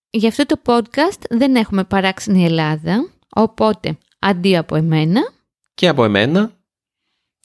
Για 0.09 0.29
αυτό 0.29 0.45
το 0.45 0.61
podcast 0.65 1.21
δεν 1.29 1.55
έχουμε 1.55 1.83
παράξενη 1.83 2.45
Ελλάδα, 2.45 3.09
οπότε 3.29 3.97
αντί 4.19 4.57
από 4.57 4.75
εμένα, 4.75 5.21
Και 5.73 5.87
από 5.87 6.03
εμένα. 6.03 6.51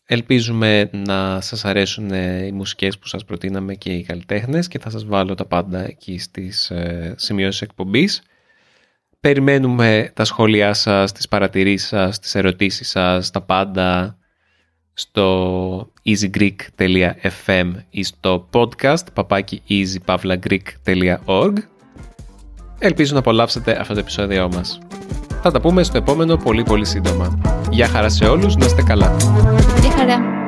Ελπίζουμε 0.09 0.91
να 0.93 1.41
σας 1.41 1.65
αρέσουν 1.65 2.11
ε, 2.11 2.47
οι 2.47 2.53
μουσικές 2.53 2.99
που 2.99 3.07
σας 3.07 3.25
προτείναμε 3.25 3.75
και 3.75 3.93
οι 3.93 4.03
καλλιτέχνες 4.03 4.69
και 4.69 4.79
θα 4.79 4.91
σας 4.91 5.05
βάλω 5.05 5.35
τα 5.35 5.45
πάντα 5.45 5.87
εκεί 5.87 6.19
στις 6.19 6.71
ε, 6.71 7.15
σημειώσεις 7.17 7.61
εκπομπής. 7.61 8.23
Περιμένουμε 9.21 10.11
τα 10.15 10.25
σχόλιά 10.25 10.75
σας, 10.75 11.13
τις 11.13 11.29
παρατηρήσεις 11.29 11.89
σας, 11.89 12.19
τις 12.19 12.35
ερωτήσεις 12.35 12.89
σας, 12.89 13.31
τα 13.31 13.41
πάντα 13.41 14.19
στο 14.93 15.93
easygreek.fm 16.05 17.73
ή 17.91 18.03
στο 18.03 18.49
podcast 18.53 19.13
παπάκι 19.13 19.63
easypavlagreek.org 19.69 21.53
Ελπίζω 22.79 23.13
να 23.13 23.19
απολαύσετε 23.19 23.81
αυτό 23.81 23.95
το 23.95 24.01
επεισόδιο 24.01 24.49
μας. 24.49 24.79
Θα 25.47 25.53
τα 25.53 25.61
πούμε 25.61 25.83
στο 25.83 25.97
επόμενο 25.97 26.37
πολύ 26.37 26.63
πολύ 26.63 26.85
σύντομα. 26.85 27.39
Γεια 27.71 27.89
χαρά 27.89 28.09
σε 28.09 28.25
όλους, 28.25 28.57
να 28.57 28.65
είστε 28.65 28.83
καλά. 28.83 29.17
γεια 29.81 29.91
χαρά. 29.91 30.46